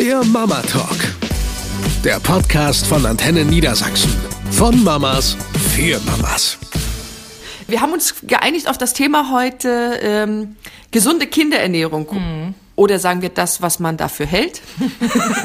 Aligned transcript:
Der 0.00 0.24
Mama 0.24 0.62
Talk. 0.62 0.96
Der 2.04 2.18
Podcast 2.20 2.86
von 2.86 3.04
Antenne 3.04 3.44
Niedersachsen. 3.44 4.10
Von 4.50 4.82
Mamas 4.82 5.36
für 5.74 6.00
Mamas. 6.06 6.56
Wir 7.68 7.82
haben 7.82 7.92
uns 7.92 8.14
geeinigt 8.22 8.66
auf 8.66 8.78
das 8.78 8.94
Thema 8.94 9.30
heute 9.30 10.00
ähm, 10.02 10.56
gesunde 10.90 11.26
Kinderernährung. 11.26 12.06
Mhm. 12.14 12.54
Oder 12.76 12.98
sagen 12.98 13.20
wir 13.20 13.28
das, 13.28 13.60
was 13.60 13.78
man 13.78 13.98
dafür 13.98 14.24
hält. 14.24 14.62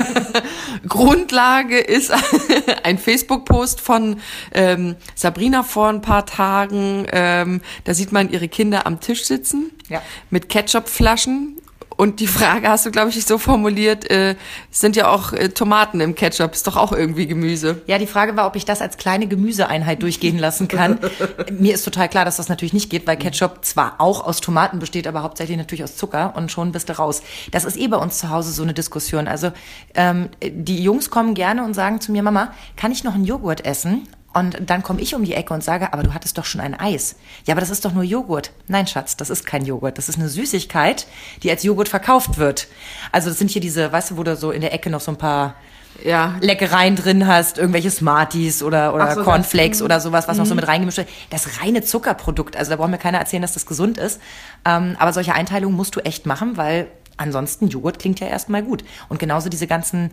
Grundlage 0.87 1.77
ist 1.77 2.13
ein 2.83 2.97
Facebook-Post 2.97 3.81
von 3.81 4.21
ähm, 4.53 4.95
Sabrina 5.15 5.63
vor 5.63 5.89
ein 5.89 6.01
paar 6.01 6.25
Tagen. 6.25 7.05
Ähm, 7.11 7.59
da 7.83 7.93
sieht 7.93 8.13
man 8.13 8.31
ihre 8.31 8.47
Kinder 8.47 8.87
am 8.87 9.01
Tisch 9.01 9.25
sitzen 9.25 9.71
ja. 9.89 10.01
mit 10.29 10.47
Ketchupflaschen 10.47 11.57
und 11.97 12.19
die 12.19 12.27
Frage 12.27 12.67
hast 12.67 12.85
du, 12.85 12.91
glaube 12.91 13.09
ich, 13.09 13.25
so 13.25 13.37
formuliert, 13.37 14.09
äh, 14.09 14.35
sind 14.71 14.95
ja 14.95 15.09
auch 15.09 15.33
äh, 15.33 15.49
Tomaten 15.49 16.01
im 16.01 16.15
Ketchup, 16.15 16.53
ist 16.53 16.67
doch 16.67 16.75
auch 16.75 16.91
irgendwie 16.91 17.27
Gemüse. 17.27 17.81
Ja, 17.87 17.97
die 17.97 18.07
Frage 18.07 18.35
war, 18.35 18.47
ob 18.47 18.55
ich 18.55 18.65
das 18.65 18.81
als 18.81 18.97
kleine 18.97 19.27
Gemüseeinheit 19.27 20.01
durchgehen 20.01 20.37
lassen 20.37 20.67
kann. 20.67 20.99
Mir 21.51 21.73
ist 21.73 21.83
total 21.83 22.09
klar, 22.09 22.25
dass 22.25 22.37
das 22.37 22.49
natürlich 22.49 22.73
nicht 22.73 22.89
geht, 22.89 23.07
weil 23.07 23.17
Ketchup 23.17 23.63
zwar 23.63 23.95
auch 23.99 24.25
aus 24.25 24.41
Tomaten 24.41 24.79
besteht, 24.79 25.07
aber 25.07 25.23
hauptsächlich 25.23 25.57
natürlich 25.57 25.83
aus 25.83 25.95
Zucker 25.95 26.33
und 26.35 26.51
schon 26.51 26.71
bist 26.71 26.89
du 26.89 26.97
raus. 26.97 27.21
Das 27.51 27.65
ist 27.65 27.77
eh 27.77 27.87
bei 27.87 27.97
uns 27.97 28.17
zu 28.17 28.29
Hause 28.29 28.51
so 28.51 28.63
eine 28.63 28.73
Diskussion. 28.73 29.27
Also 29.27 29.51
ähm, 29.93 30.29
die 30.43 30.83
Jungs 30.83 31.09
kommen 31.09 31.33
gerne 31.33 31.63
und 31.63 31.73
sagen 31.73 32.01
zu 32.01 32.11
mir, 32.11 32.23
Mama, 32.23 32.53
kann 32.75 32.91
ich 32.91 33.03
noch 33.03 33.15
einen 33.15 33.25
Joghurt 33.25 33.65
essen? 33.65 34.07
Und 34.35 34.69
dann 34.69 34.83
komme 34.83 34.99
ich 34.99 35.15
um 35.15 35.23
die 35.23 35.33
Ecke 35.33 35.53
und 35.53 35.63
sage, 35.63 35.93
aber 35.93 36.03
du 36.03 36.13
hattest 36.13 36.37
doch 36.37 36.43
schon 36.43 36.59
ein 36.59 36.77
Eis. 36.77 37.15
Ja, 37.45 37.53
aber 37.53 37.61
das 37.61 37.69
ist 37.69 37.85
doch 37.85 37.93
nur 37.93 38.03
Joghurt. 38.03 38.51
Nein, 38.67 38.85
Schatz, 38.85 39.15
das 39.15 39.29
ist 39.29 39.45
kein 39.45 39.65
Joghurt. 39.65 39.97
Das 39.97 40.09
ist 40.09 40.19
eine 40.19 40.27
Süßigkeit, 40.27 41.07
die 41.41 41.49
als 41.49 41.63
Joghurt 41.63 41.87
verkauft 41.87 42.37
wird. 42.37 42.67
Also 43.13 43.29
das 43.29 43.39
sind 43.39 43.49
hier 43.49 43.61
diese, 43.61 43.93
weißt 43.93 44.11
du, 44.11 44.17
wo 44.17 44.23
du 44.23 44.35
so 44.35 44.51
in 44.51 44.59
der 44.59 44.73
Ecke 44.73 44.89
noch 44.89 44.99
so 44.99 45.11
ein 45.11 45.17
paar 45.17 45.55
ja. 46.03 46.35
Leckereien 46.41 46.97
drin 46.97 47.27
hast, 47.27 47.57
irgendwelche 47.57 47.89
Smarties 47.89 48.61
oder, 48.61 48.93
oder 48.93 49.15
so, 49.15 49.23
Cornflakes 49.23 49.81
oder 49.81 50.01
sowas, 50.01 50.27
was 50.27 50.35
mhm. 50.35 50.41
noch 50.41 50.47
so 50.47 50.53
mhm. 50.53 50.59
mit 50.59 50.67
reingemischt 50.67 50.97
wird. 50.97 51.09
Das 51.29 51.61
reine 51.61 51.81
Zuckerprodukt. 51.81 52.57
Also 52.57 52.71
da 52.71 52.75
braucht 52.75 52.91
mir 52.91 52.97
keiner 52.97 53.19
erzählen, 53.19 53.41
dass 53.41 53.53
das 53.53 53.65
gesund 53.65 53.97
ist. 53.97 54.19
Ähm, 54.65 54.97
aber 54.99 55.13
solche 55.13 55.33
Einteilungen 55.33 55.77
musst 55.77 55.95
du 55.95 56.01
echt 56.01 56.25
machen, 56.25 56.57
weil 56.57 56.87
ansonsten 57.15 57.69
Joghurt 57.69 57.99
klingt 57.99 58.19
ja 58.19 58.27
erstmal 58.27 58.63
gut. 58.63 58.83
Und 59.07 59.17
genauso 59.17 59.47
diese 59.47 59.65
ganzen 59.65 60.11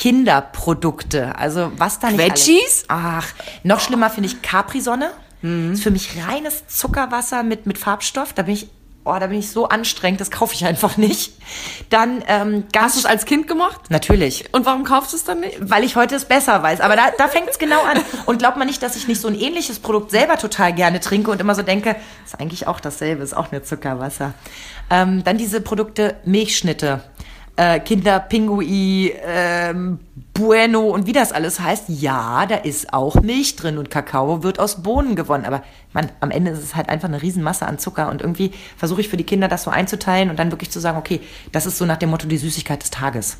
Kinderprodukte. 0.00 1.36
Also 1.36 1.72
was 1.76 1.98
da 1.98 2.10
nicht 2.10 2.18
Quetschis? 2.18 2.84
Ach, 2.88 3.26
noch 3.64 3.80
schlimmer 3.80 4.08
finde 4.08 4.30
ich 4.30 4.40
Capri-Sonne. 4.40 5.10
Mhm. 5.42 5.74
Ist 5.74 5.82
für 5.82 5.90
mich 5.90 6.16
reines 6.26 6.66
Zuckerwasser 6.68 7.42
mit, 7.42 7.66
mit 7.66 7.76
Farbstoff. 7.76 8.32
Da 8.32 8.44
bin 8.44 8.54
ich 8.54 8.68
oh, 9.04 9.16
da 9.18 9.26
bin 9.26 9.38
ich 9.38 9.50
so 9.50 9.68
anstrengend, 9.68 10.20
das 10.20 10.30
kaufe 10.30 10.54
ich 10.54 10.64
einfach 10.64 10.96
nicht. 10.96 11.34
Dann 11.90 12.22
ähm, 12.28 12.64
Hast 12.74 12.96
du 12.96 13.00
es 13.00 13.06
als 13.06 13.26
Kind 13.26 13.46
gemacht? 13.46 13.90
Natürlich. 13.90 14.46
Und 14.52 14.64
warum 14.64 14.84
kaufst 14.84 15.12
du 15.12 15.16
es 15.18 15.24
dann 15.24 15.40
nicht? 15.40 15.58
Weil 15.60 15.84
ich 15.84 15.96
heute 15.96 16.14
es 16.14 16.24
besser 16.24 16.62
weiß. 16.62 16.80
Aber 16.80 16.96
da, 16.96 17.10
da 17.18 17.28
fängt 17.28 17.50
es 17.50 17.58
genau 17.58 17.82
an. 17.82 17.98
Und 18.24 18.38
glaubt 18.38 18.56
man 18.56 18.66
nicht, 18.66 18.82
dass 18.82 18.96
ich 18.96 19.06
nicht 19.06 19.20
so 19.20 19.28
ein 19.28 19.34
ähnliches 19.34 19.80
Produkt 19.80 20.10
selber 20.10 20.38
total 20.38 20.72
gerne 20.72 21.00
trinke 21.00 21.30
und 21.30 21.40
immer 21.40 21.54
so 21.54 21.62
denke, 21.62 21.96
ist 22.24 22.40
eigentlich 22.40 22.66
auch 22.66 22.80
dasselbe, 22.80 23.22
ist 23.22 23.36
auch 23.36 23.52
nur 23.52 23.62
Zuckerwasser. 23.64 24.32
Ähm, 24.90 25.24
dann 25.24 25.36
diese 25.36 25.60
Produkte 25.60 26.16
Milchschnitte 26.24 27.02
äh, 27.56 27.80
Kinderpingui, 27.80 29.14
ähm, 29.24 29.98
Bueno 30.34 30.88
und 30.88 31.06
wie 31.06 31.12
das 31.12 31.32
alles 31.32 31.60
heißt, 31.60 31.84
ja, 31.88 32.46
da 32.46 32.56
ist 32.56 32.92
auch 32.94 33.16
Milch 33.16 33.56
drin 33.56 33.78
und 33.78 33.90
Kakao 33.90 34.42
wird 34.42 34.58
aus 34.58 34.82
Bohnen 34.82 35.16
gewonnen. 35.16 35.44
Aber 35.44 35.62
man, 35.92 36.10
am 36.20 36.30
Ende 36.30 36.52
ist 36.52 36.62
es 36.62 36.74
halt 36.74 36.88
einfach 36.88 37.08
eine 37.08 37.20
Riesenmasse 37.20 37.66
an 37.66 37.78
Zucker 37.78 38.08
und 38.08 38.22
irgendwie 38.22 38.52
versuche 38.76 39.00
ich 39.00 39.08
für 39.08 39.16
die 39.16 39.24
Kinder 39.24 39.48
das 39.48 39.64
so 39.64 39.70
einzuteilen 39.70 40.30
und 40.30 40.38
dann 40.38 40.50
wirklich 40.50 40.70
zu 40.70 40.80
sagen, 40.80 40.98
okay, 40.98 41.20
das 41.52 41.66
ist 41.66 41.78
so 41.78 41.84
nach 41.84 41.98
dem 41.98 42.10
Motto 42.10 42.26
die 42.26 42.38
Süßigkeit 42.38 42.82
des 42.82 42.90
Tages. 42.90 43.36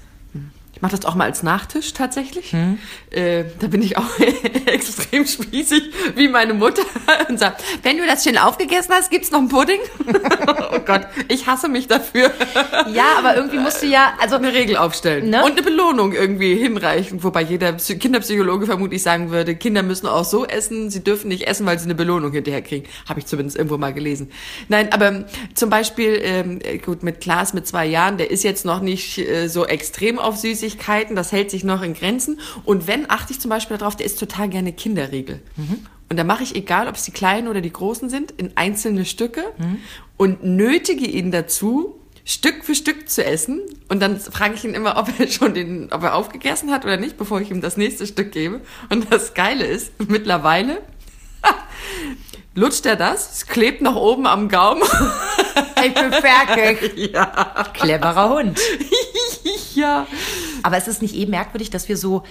Ich 0.80 0.82
mache 0.82 0.96
das 0.96 1.04
auch 1.04 1.14
mal 1.14 1.24
als 1.24 1.42
Nachtisch 1.42 1.92
tatsächlich. 1.92 2.52
Hm. 2.52 2.78
Äh, 3.10 3.44
da 3.58 3.66
bin 3.66 3.82
ich 3.82 3.98
auch 3.98 4.18
extrem 4.64 5.26
spießig 5.26 5.82
wie 6.16 6.26
meine 6.26 6.54
Mutter 6.54 6.80
und 7.28 7.38
sagt, 7.38 7.62
wenn 7.82 7.98
du 7.98 8.06
das 8.06 8.24
schön 8.24 8.38
aufgegessen 8.38 8.94
hast, 8.94 9.10
gibt's 9.10 9.30
noch 9.30 9.40
einen 9.40 9.48
Pudding? 9.48 9.80
oh 10.72 10.78
Gott, 10.86 11.02
ich 11.28 11.46
hasse 11.46 11.68
mich 11.68 11.86
dafür. 11.86 12.32
Ja, 12.94 13.18
aber 13.18 13.36
irgendwie 13.36 13.58
musst 13.58 13.82
du 13.82 13.88
ja 13.88 14.14
also 14.22 14.36
eine 14.36 14.54
Regel 14.54 14.78
aufstellen 14.78 15.28
ne? 15.28 15.44
und 15.44 15.52
eine 15.52 15.60
Belohnung 15.60 16.14
irgendwie 16.14 16.54
hinreichen, 16.54 17.22
wobei 17.22 17.42
jeder 17.42 17.74
Kinderpsychologe 17.74 18.64
vermutlich 18.64 19.02
sagen 19.02 19.30
würde, 19.30 19.56
Kinder 19.56 19.82
müssen 19.82 20.06
auch 20.06 20.24
so 20.24 20.46
essen, 20.46 20.88
sie 20.88 21.04
dürfen 21.04 21.28
nicht 21.28 21.46
essen, 21.46 21.66
weil 21.66 21.78
sie 21.78 21.84
eine 21.84 21.94
Belohnung 21.94 22.32
hinterher 22.32 22.62
kriegen. 22.62 22.88
Habe 23.06 23.20
ich 23.20 23.26
zumindest 23.26 23.58
irgendwo 23.58 23.76
mal 23.76 23.92
gelesen. 23.92 24.30
Nein, 24.68 24.90
aber 24.94 25.26
zum 25.52 25.68
Beispiel 25.68 26.18
ähm, 26.22 26.58
gut 26.86 27.02
mit 27.02 27.20
Klaas 27.20 27.52
mit 27.52 27.66
zwei 27.66 27.84
Jahren, 27.84 28.16
der 28.16 28.30
ist 28.30 28.44
jetzt 28.44 28.64
noch 28.64 28.80
nicht 28.80 29.18
äh, 29.18 29.46
so 29.48 29.66
extrem 29.66 30.18
auf 30.18 30.38
Süßigkeiten 30.38 30.69
Süßigkeiten, 30.70 31.16
das 31.16 31.32
hält 31.32 31.50
sich 31.50 31.64
noch 31.64 31.82
in 31.82 31.94
Grenzen. 31.94 32.40
Und 32.64 32.86
wenn, 32.86 33.10
achte 33.10 33.32
ich 33.32 33.40
zum 33.40 33.48
Beispiel 33.48 33.76
darauf, 33.76 33.96
der 33.96 34.06
isst 34.06 34.18
total 34.18 34.48
gerne 34.48 34.72
Kinderriegel. 34.72 35.42
Mhm. 35.56 35.86
Und 36.08 36.16
da 36.16 36.24
mache 36.24 36.42
ich, 36.42 36.56
egal 36.56 36.88
ob 36.88 36.96
es 36.96 37.04
die 37.04 37.12
kleinen 37.12 37.48
oder 37.48 37.60
die 37.60 37.72
großen 37.72 38.10
sind, 38.10 38.32
in 38.32 38.56
einzelne 38.56 39.04
Stücke 39.04 39.44
mhm. 39.58 39.78
und 40.16 40.44
nötige 40.44 41.06
ihn 41.06 41.30
dazu, 41.30 41.96
Stück 42.24 42.64
für 42.64 42.74
Stück 42.74 43.08
zu 43.08 43.24
essen. 43.24 43.60
Und 43.88 44.00
dann 44.00 44.18
frage 44.20 44.54
ich 44.54 44.64
ihn 44.64 44.74
immer, 44.74 44.96
ob 44.96 45.08
er 45.18 45.28
schon 45.28 45.54
den, 45.54 45.92
ob 45.92 46.02
er 46.02 46.14
aufgegessen 46.14 46.70
hat 46.70 46.84
oder 46.84 46.96
nicht, 46.96 47.16
bevor 47.16 47.40
ich 47.40 47.50
ihm 47.50 47.60
das 47.60 47.76
nächste 47.76 48.06
Stück 48.06 48.32
gebe. 48.32 48.60
Und 48.88 49.12
das 49.12 49.34
Geile 49.34 49.64
ist, 49.64 49.92
mittlerweile 50.08 50.82
lutscht 52.54 52.86
er 52.86 52.96
das, 52.96 53.32
es 53.32 53.46
klebt 53.46 53.80
nach 53.80 53.96
oben 53.96 54.26
am 54.26 54.48
Gaumen. 54.48 54.82
Ich 55.84 55.94
bin 55.94 56.12
fertig. 56.12 57.12
Ja. 57.12 57.64
Cleverer 57.72 58.28
Hund. 58.28 58.60
ja. 59.74 60.06
Aber 60.62 60.76
es 60.76 60.88
ist 60.88 61.02
nicht 61.02 61.14
eh 61.14 61.26
merkwürdig, 61.26 61.70
dass 61.70 61.88
wir 61.88 61.96
so 61.96 62.22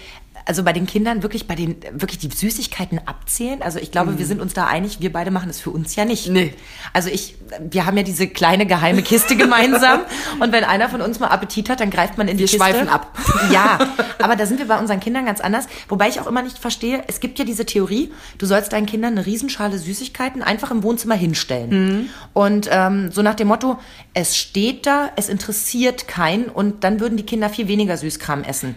also 0.46 0.64
bei 0.64 0.74
den 0.74 0.86
Kindern 0.86 1.24
wirklich 1.24 1.48
bei 1.48 1.56
den 1.56 1.78
wirklich 1.92 2.20
die 2.20 2.30
Süßigkeiten 2.30 3.00
abzählen. 3.06 3.62
Also 3.62 3.80
ich 3.80 3.92
glaube, 3.92 4.12
mhm. 4.12 4.20
wir 4.20 4.26
sind 4.26 4.42
uns 4.42 4.54
da 4.54 4.66
einig, 4.66 5.02
wir 5.02 5.12
beide 5.12 5.32
machen 5.32 5.50
es 5.50 5.60
für 5.60 5.70
uns 5.70 5.96
ja 5.96 6.06
nicht. 6.06 6.30
Nee. 6.30 6.54
Also 6.94 7.10
ich, 7.10 7.36
wir 7.70 7.86
haben 7.86 7.98
ja 7.98 8.04
diese 8.04 8.28
kleine 8.28 8.66
geheime 8.66 9.02
Kiste 9.02 9.36
gemeinsam 9.36 10.02
und 10.40 10.52
wenn 10.52 10.64
einer 10.64 10.90
von 10.90 11.02
uns 11.02 11.20
mal 11.20 11.28
Appetit 11.28 11.70
hat, 11.70 11.80
dann 11.80 11.90
greift 11.90 12.18
man 12.18 12.28
in 12.28 12.38
die 12.38 12.44
wir 12.44 12.48
Kiste. 12.48 12.60
Wir 12.60 12.74
schweifen 12.74 12.90
ab. 12.90 13.18
Ja, 13.52 13.80
aber 14.22 14.36
da 14.36 14.46
sind 14.46 14.60
wir 14.60 14.68
bei 14.68 14.78
unseren 14.78 15.00
Kindern 15.00 15.26
ganz 15.26 15.40
anders. 15.40 15.68
Wobei 15.88 16.10
ich 16.10 16.20
auch 16.20 16.28
immer 16.28 16.42
nicht 16.42 16.58
verstehe, 16.58 17.04
es 17.08 17.20
gibt 17.20 17.40
ja 17.40 17.46
diese 17.46 17.66
Theorie, 17.66 18.12
du 18.38 18.46
sollst 18.46 18.74
deinen 18.74 18.86
Kindern 18.86 19.14
eine 19.14 19.26
Riesenschale 19.26 19.78
Süßigkeiten 19.78 20.44
einfach 20.44 20.72
im 20.72 20.84
Wohnzimmer 20.84 21.16
hinstellen. 21.16 21.70
Mhm. 21.70 22.10
Und 22.34 22.70
ähm, 22.72 23.12
so 23.12 23.22
nach 23.22 23.36
dem 23.36 23.48
Motto, 23.48 23.80
es 24.14 24.38
steht 24.38 24.86
da, 24.86 25.10
es 25.16 25.30
interessiert 25.30 26.08
keinen 26.08 26.46
und 26.46 26.84
dann 26.84 27.00
würden 27.00 27.18
die 27.18 27.26
Kinder 27.26 27.50
viel 27.50 27.68
weniger 27.68 27.98
Süßkram 27.98 28.44
essen. 28.44 28.76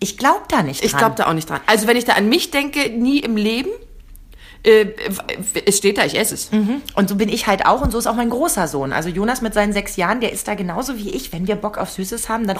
Ich 0.00 0.16
glaube 0.16 0.42
da 0.48 0.62
nicht 0.62 0.80
dran. 0.80 0.86
Ich 0.86 0.96
glaube 0.96 1.14
da 1.16 1.26
auch 1.26 1.32
nicht 1.32 1.48
dran. 1.48 1.60
Also 1.66 1.86
wenn 1.86 1.96
ich 1.96 2.04
da 2.04 2.14
an 2.14 2.28
mich 2.28 2.50
denke, 2.50 2.90
nie 2.90 3.18
im 3.20 3.36
Leben. 3.36 3.70
Äh, 4.64 4.86
es 5.66 5.78
steht 5.78 5.98
da, 5.98 6.04
ich 6.04 6.18
esse 6.18 6.34
es. 6.34 6.50
Mhm. 6.50 6.82
Und 6.94 7.08
so 7.08 7.14
bin 7.14 7.28
ich 7.28 7.46
halt 7.46 7.64
auch 7.64 7.80
und 7.80 7.92
so 7.92 7.98
ist 7.98 8.08
auch 8.08 8.16
mein 8.16 8.30
großer 8.30 8.66
Sohn. 8.66 8.92
Also 8.92 9.08
Jonas 9.08 9.40
mit 9.40 9.54
seinen 9.54 9.72
sechs 9.72 9.96
Jahren, 9.96 10.20
der 10.20 10.32
ist 10.32 10.48
da 10.48 10.54
genauso 10.54 10.98
wie 10.98 11.10
ich. 11.10 11.32
Wenn 11.32 11.46
wir 11.46 11.54
Bock 11.56 11.78
auf 11.78 11.90
Süßes 11.90 12.28
haben, 12.28 12.46
dann 12.46 12.58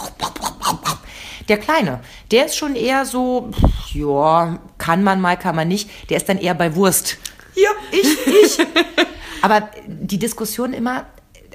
der 1.48 1.58
Kleine, 1.58 2.00
der 2.30 2.46
ist 2.46 2.56
schon 2.56 2.76
eher 2.76 3.04
so, 3.04 3.50
ja, 3.92 4.58
kann 4.76 5.02
man 5.02 5.20
mal, 5.20 5.36
kann 5.36 5.56
man 5.56 5.66
nicht. 5.66 5.90
Der 6.10 6.18
ist 6.18 6.28
dann 6.28 6.38
eher 6.38 6.54
bei 6.54 6.74
Wurst. 6.76 7.18
Hier, 7.54 7.70
ich, 7.90 8.26
ich. 8.26 8.66
Aber 9.42 9.68
die 9.86 10.18
Diskussion 10.18 10.72
immer, 10.72 11.06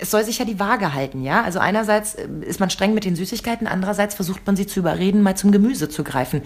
es 0.03 0.11
soll 0.11 0.25
sich 0.25 0.37
ja 0.37 0.45
die 0.45 0.59
Waage 0.59 0.93
halten, 0.93 1.23
ja. 1.23 1.43
Also 1.43 1.59
einerseits 1.59 2.15
äh, 2.15 2.27
ist 2.41 2.59
man 2.59 2.69
streng 2.69 2.93
mit 2.93 3.05
den 3.05 3.15
Süßigkeiten, 3.15 3.67
andererseits 3.67 4.15
versucht 4.15 4.45
man 4.45 4.57
sie 4.57 4.67
zu 4.67 4.81
überreden, 4.81 5.21
mal 5.21 5.35
zum 5.35 5.51
Gemüse 5.51 5.87
zu 5.89 6.03
greifen. 6.03 6.41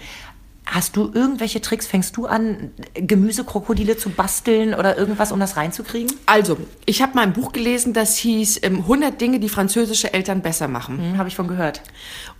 Hast 0.64 0.96
du 0.96 1.10
irgendwelche 1.12 1.60
Tricks? 1.60 1.86
Fängst 1.86 2.16
du 2.16 2.26
an, 2.26 2.72
Gemüsekrokodile 2.94 3.96
zu 3.96 4.10
basteln 4.10 4.74
oder 4.74 4.96
irgendwas, 4.98 5.32
um 5.32 5.40
das 5.40 5.56
reinzukriegen? 5.56 6.14
Also, 6.26 6.58
ich 6.84 7.02
habe 7.02 7.14
mal 7.14 7.22
ein 7.22 7.32
Buch 7.32 7.52
gelesen, 7.52 7.94
das 7.94 8.16
hieß 8.18 8.60
ähm, 8.62 8.80
100 8.80 9.18
Dinge, 9.18 9.40
die 9.40 9.48
französische 9.48 10.12
Eltern 10.12 10.42
besser 10.42 10.68
machen. 10.68 10.98
Hm, 10.98 11.18
habe 11.18 11.28
ich 11.28 11.36
von 11.36 11.48
gehört. 11.48 11.82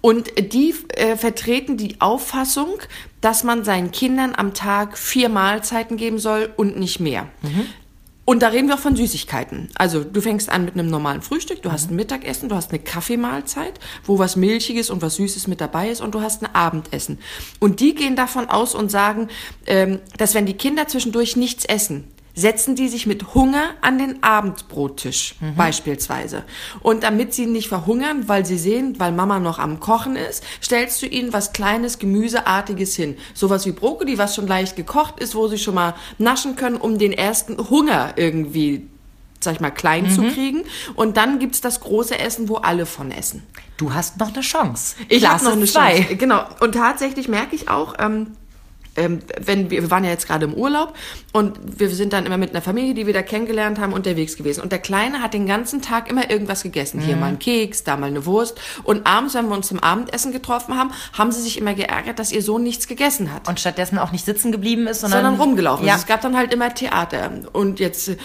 Und 0.03 0.31
die 0.53 0.75
äh, 0.91 1.17
vertreten 1.17 1.79
die 1.79 2.01
Auffassung, 2.01 2.79
dass 3.23 3.45
man 3.45 3.65
seinen 3.65 3.91
Kindern 3.91 4.35
am 4.37 4.55
Tag 4.55 4.99
vier 4.99 5.31
Mahlzeiten 5.31 5.97
geben 5.97 6.19
soll 6.19 6.53
und 6.55 6.79
nicht 6.79 7.01
mehr. 7.01 7.29
Mhm. 7.43 7.67
Und 8.29 8.41
da 8.41 8.49
reden 8.49 8.69
wir 8.69 8.75
auch 8.75 8.79
von 8.79 8.95
Süßigkeiten. 8.95 9.71
Also 9.75 10.05
du 10.05 10.21
fängst 10.21 10.51
an 10.51 10.67
mit 10.67 10.75
einem 10.75 10.91
normalen 10.91 11.23
Frühstück, 11.23 11.63
du 11.63 11.71
mhm. 11.71 11.73
hast 11.73 11.91
ein 11.91 11.97
Mittagessen, 11.97 12.51
du 12.51 12.57
hast 12.57 12.71
eine 12.71 12.79
Kaffeemahlzeit, 12.79 13.81
wo 14.05 14.19
was 14.19 14.37
Milchiges 14.37 14.91
und 14.91 15.01
was 15.01 15.15
Süßes 15.15 15.47
mit 15.47 15.63
dabei 15.63 15.89
ist 15.89 16.03
und 16.03 16.15
du 16.15 16.21
hast 16.21 16.43
ein 16.43 16.55
Abendessen. 16.55 17.21
Und 17.59 17.81
die 17.81 17.95
gehen 17.95 18.17
davon 18.17 18.51
aus 18.51 18.75
und 18.75 18.91
sagen, 18.91 19.29
ähm, 19.65 20.01
dass 20.19 20.35
wenn 20.35 20.45
die 20.45 20.59
Kinder 20.59 20.87
zwischendurch 20.87 21.37
nichts 21.37 21.65
essen, 21.65 22.05
setzen 22.39 22.77
die 22.77 22.89
sich 22.89 23.07
mit 23.07 23.35
Hunger 23.35 23.71
an 23.81 23.99
den 23.99 24.23
Abendbrottisch 24.23 25.35
mhm. 25.41 25.57
beispielsweise. 25.57 26.45
Und 26.81 27.03
damit 27.03 27.35
sie 27.35 27.47
nicht 27.47 27.69
verhungern, 27.69 28.29
weil 28.29 28.47
sie 28.47 28.59
sehen, 28.59 28.95
weil 28.99 29.11
Mama 29.11 29.41
noch 29.41 29.59
am 29.59 29.81
Kochen 29.81 30.15
ist, 30.15 30.45
stellst 30.63 31.03
du 31.03 31.07
ihnen 31.07 31.33
was 31.33 31.53
kleines, 31.53 31.99
gemüseartiges 31.99 32.95
hin. 32.95 33.17
Sowas 33.35 33.67
wie 33.67 33.73
Brokkoli, 33.73 34.19
was 34.19 34.37
schon 34.37 34.47
leicht 34.47 34.77
gekocht 34.77 35.19
ist, 35.19 35.35
wo 35.35 35.49
sie 35.49 35.59
schon 35.59 35.75
mal 35.75 35.95
naschen 36.19 36.55
können, 36.55 36.77
um 36.77 36.99
den 36.99 37.13
ersten 37.13 37.59
Hunger 37.71 38.13
irgendwie 38.17 38.87
sag 39.41 39.55
ich 39.55 39.61
mal, 39.61 39.71
klein 39.71 40.05
mhm. 40.07 40.11
zu 40.11 40.23
kriegen. 40.23 40.65
Und 40.97 41.17
dann 41.17 41.39
gibt's 41.39 41.61
das 41.61 41.79
große 41.79 42.19
Essen, 42.19 42.49
wo 42.49 42.57
alle 42.57 42.87
von 42.87 43.13
essen. 43.13 43.45
Du 43.77 43.95
hast 43.95 44.19
noch 44.19 44.33
eine 44.33 44.41
Chance. 44.41 44.97
Ich 45.09 45.29
habe 45.29 45.45
noch 45.45 45.53
eine 45.53 45.65
zwei. 45.65 45.99
Chance. 46.01 46.17
Genau. 46.17 46.45
Und 46.59 46.73
tatsächlich 46.73 47.29
merke 47.29 47.55
ich 47.55 47.69
auch, 47.69 47.95
ähm, 48.01 48.33
ähm, 48.99 49.21
wenn 49.41 49.71
wir, 49.71 49.83
wir 49.83 49.91
waren 49.91 50.05
ja 50.05 50.11
jetzt 50.11 50.27
gerade 50.27 50.45
im 50.45 50.55
Urlaub 50.55 50.95
und 51.33 51.59
wir 51.79 51.89
sind 51.91 52.13
dann 52.13 52.27
immer 52.27 52.37
mit 52.37 52.51
einer 52.51 52.63
Familie, 52.63 52.95
die 52.95 53.07
wir 53.07 53.15
da 53.15 53.23
kennengelernt 53.23 53.79
haben, 53.79 53.93
unterwegs 53.93 54.37
gewesen. 54.37 54.61
Und 54.61 54.73
der 54.73 54.79
Kleine 54.79 55.23
hat 55.23 55.35
den 55.35 55.47
ganzen 55.47 55.83
Tag 55.83 56.11
immer 56.11 56.31
irgendwas 56.31 56.63
gegessen. 56.63 56.99
Mhm. 56.99 57.05
Hier 57.05 57.17
mal 57.17 57.27
ein 57.27 57.39
Keks, 57.39 57.85
da 57.85 57.97
mal 57.97 58.07
eine 58.07 58.27
Wurst. 58.27 58.61
Und 58.85 59.07
abends, 59.07 59.35
wenn 59.35 59.49
wir 59.49 59.55
uns 59.55 59.69
zum 59.69 59.79
Abendessen 59.79 60.33
getroffen 60.33 60.77
haben, 60.77 60.91
haben 61.13 61.33
sie 61.33 61.41
sich 61.41 61.59
immer 61.59 61.75
geärgert, 61.75 62.19
dass 62.19 62.33
ihr 62.33 62.43
Sohn 62.43 62.63
nichts 62.63 62.89
gegessen 62.89 63.33
hat. 63.33 63.49
Und 63.49 63.61
stattdessen 63.61 63.99
auch 63.99 64.13
nicht 64.13 64.25
sitzen 64.25 64.53
geblieben 64.53 64.87
ist, 64.87 65.01
sondern, 65.01 65.25
sondern 65.25 65.41
rumgelaufen 65.41 65.87
ja. 65.87 65.95
ist. 65.95 66.01
Es 66.01 66.07
gab 66.07 66.21
dann 66.21 66.37
halt 66.37 66.53
immer 66.53 66.75
Theater. 66.75 67.31
Und 67.53 67.81
jetzt, 67.81 68.09
äh, 68.09 68.17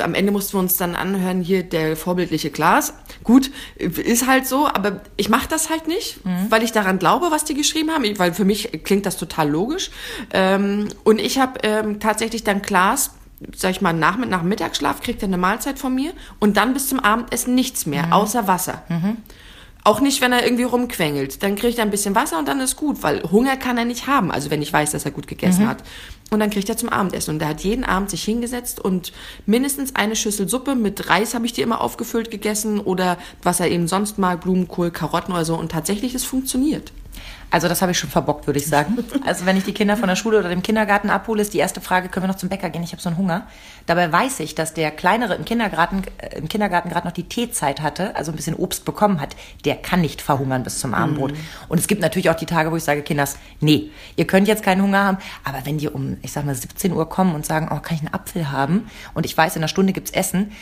am 0.00 0.14
Ende 0.14 0.32
mussten 0.32 0.54
wir 0.54 0.60
uns 0.60 0.76
dann 0.76 0.94
anhören, 0.94 1.42
hier 1.42 1.62
der 1.62 1.96
vorbildliche 1.96 2.50
Glas. 2.50 2.94
Gut, 3.24 3.50
ist 3.76 4.26
halt 4.26 4.46
so, 4.46 4.66
aber 4.66 5.00
ich 5.16 5.28
mache 5.28 5.48
das 5.48 5.70
halt 5.70 5.88
nicht, 5.88 6.24
mhm. 6.24 6.46
weil 6.48 6.62
ich 6.62 6.72
daran 6.72 6.98
glaube, 6.98 7.30
was 7.30 7.44
die 7.44 7.54
geschrieben 7.54 7.90
haben. 7.90 8.02
Weil 8.18 8.32
für 8.32 8.44
mich 8.44 8.84
klingt 8.84 9.06
das 9.06 9.16
total 9.16 9.50
logisch. 9.50 9.90
Ähm, 10.32 10.88
und 11.04 11.20
ich 11.20 11.38
habe 11.38 11.60
ähm, 11.62 12.00
tatsächlich 12.00 12.44
dann 12.44 12.62
Klaas 12.62 13.12
sag 13.56 13.72
ich 13.72 13.80
mal, 13.80 13.92
nach, 13.92 14.16
nach 14.18 14.42
Mittagsschlaf 14.42 15.00
kriegt 15.00 15.22
er 15.22 15.28
eine 15.28 15.38
Mahlzeit 15.38 15.78
von 15.78 15.94
mir 15.94 16.12
und 16.38 16.56
dann 16.56 16.74
bis 16.74 16.88
zum 16.88 17.00
Abendessen 17.00 17.54
nichts 17.54 17.86
mehr, 17.86 18.06
mhm. 18.06 18.12
außer 18.12 18.46
Wasser. 18.46 18.82
Mhm. 18.88 19.16
Auch 19.84 20.00
nicht, 20.00 20.20
wenn 20.20 20.32
er 20.32 20.44
irgendwie 20.44 20.62
rumquengelt. 20.62 21.42
Dann 21.42 21.56
kriegt 21.56 21.78
er 21.78 21.84
ein 21.84 21.90
bisschen 21.90 22.14
Wasser 22.14 22.38
und 22.38 22.46
dann 22.46 22.60
ist 22.60 22.76
gut, 22.76 23.02
weil 23.02 23.22
Hunger 23.24 23.56
kann 23.56 23.76
er 23.78 23.84
nicht 23.84 24.06
haben, 24.06 24.30
also 24.30 24.50
wenn 24.50 24.62
ich 24.62 24.72
weiß, 24.72 24.92
dass 24.92 25.04
er 25.04 25.10
gut 25.10 25.26
gegessen 25.26 25.64
mhm. 25.64 25.70
hat. 25.70 25.82
Und 26.30 26.38
dann 26.40 26.50
kriegt 26.50 26.68
er 26.68 26.76
zum 26.76 26.88
Abendessen. 26.88 27.34
Und 27.34 27.42
er 27.42 27.48
hat 27.48 27.62
jeden 27.62 27.84
Abend 27.84 28.08
sich 28.08 28.22
hingesetzt 28.22 28.80
und 28.80 29.12
mindestens 29.44 29.96
eine 29.96 30.14
Schüssel 30.14 30.48
Suppe 30.48 30.76
mit 30.76 31.10
Reis 31.10 31.34
habe 31.34 31.46
ich 31.46 31.52
die 31.52 31.62
immer 31.62 31.80
aufgefüllt 31.80 32.30
gegessen 32.30 32.78
oder 32.78 33.18
was 33.42 33.60
er 33.60 33.70
eben 33.70 33.88
sonst 33.88 34.18
mag, 34.18 34.40
Blumenkohl, 34.42 34.92
Karotten 34.92 35.34
oder 35.34 35.44
so. 35.44 35.56
Und 35.56 35.72
tatsächlich, 35.72 36.14
es 36.14 36.24
funktioniert. 36.24 36.92
Also 37.52 37.68
das 37.68 37.82
habe 37.82 37.92
ich 37.92 37.98
schon 37.98 38.10
verbockt, 38.10 38.46
würde 38.46 38.58
ich 38.58 38.66
sagen. 38.66 38.98
Also 39.24 39.46
wenn 39.46 39.56
ich 39.56 39.64
die 39.64 39.72
Kinder 39.72 39.96
von 39.96 40.08
der 40.08 40.16
Schule 40.16 40.38
oder 40.38 40.48
dem 40.48 40.62
Kindergarten 40.62 41.10
abhole, 41.10 41.42
ist 41.42 41.54
die 41.54 41.58
erste 41.58 41.80
Frage, 41.80 42.08
können 42.08 42.24
wir 42.24 42.28
noch 42.28 42.36
zum 42.36 42.48
Bäcker 42.48 42.70
gehen? 42.70 42.82
Ich 42.82 42.92
habe 42.92 43.00
so 43.00 43.08
einen 43.08 43.18
Hunger. 43.18 43.46
Dabei 43.86 44.10
weiß 44.10 44.40
ich, 44.40 44.54
dass 44.54 44.74
der 44.74 44.90
Kleinere 44.90 45.34
im 45.34 45.44
Kindergarten, 45.44 46.02
äh, 46.18 46.38
im 46.38 46.48
Kindergarten 46.48 46.88
gerade 46.88 47.06
noch 47.06 47.12
die 47.12 47.24
Teezeit 47.24 47.80
hatte, 47.80 48.16
also 48.16 48.32
ein 48.32 48.36
bisschen 48.36 48.56
Obst 48.56 48.84
bekommen 48.84 49.20
hat. 49.20 49.36
Der 49.64 49.76
kann 49.76 50.00
nicht 50.00 50.22
verhungern 50.22 50.64
bis 50.64 50.78
zum 50.78 50.94
Abendbrot. 50.94 51.32
Mhm. 51.32 51.36
Und 51.68 51.78
es 51.78 51.86
gibt 51.86 52.00
natürlich 52.00 52.30
auch 52.30 52.36
die 52.36 52.46
Tage, 52.46 52.72
wo 52.72 52.76
ich 52.76 52.84
sage, 52.84 53.02
Kinders, 53.02 53.36
nee, 53.60 53.90
ihr 54.16 54.26
könnt 54.26 54.48
jetzt 54.48 54.64
keinen 54.64 54.82
Hunger 54.82 55.04
haben, 55.04 55.18
aber 55.44 55.64
wenn 55.64 55.78
die 55.78 55.88
um, 55.88 56.16
ich 56.22 56.32
sag 56.32 56.44
mal, 56.44 56.54
17 56.54 56.92
Uhr 56.92 57.08
kommen 57.08 57.34
und 57.34 57.46
sagen, 57.46 57.68
oh, 57.70 57.80
kann 57.80 57.96
ich 57.96 58.00
einen 58.00 58.14
Apfel 58.14 58.50
haben? 58.50 58.90
Und 59.14 59.26
ich 59.26 59.36
weiß, 59.36 59.56
in 59.56 59.60
einer 59.60 59.68
Stunde 59.68 59.92
gibt's 59.92 60.10
Essen, 60.10 60.52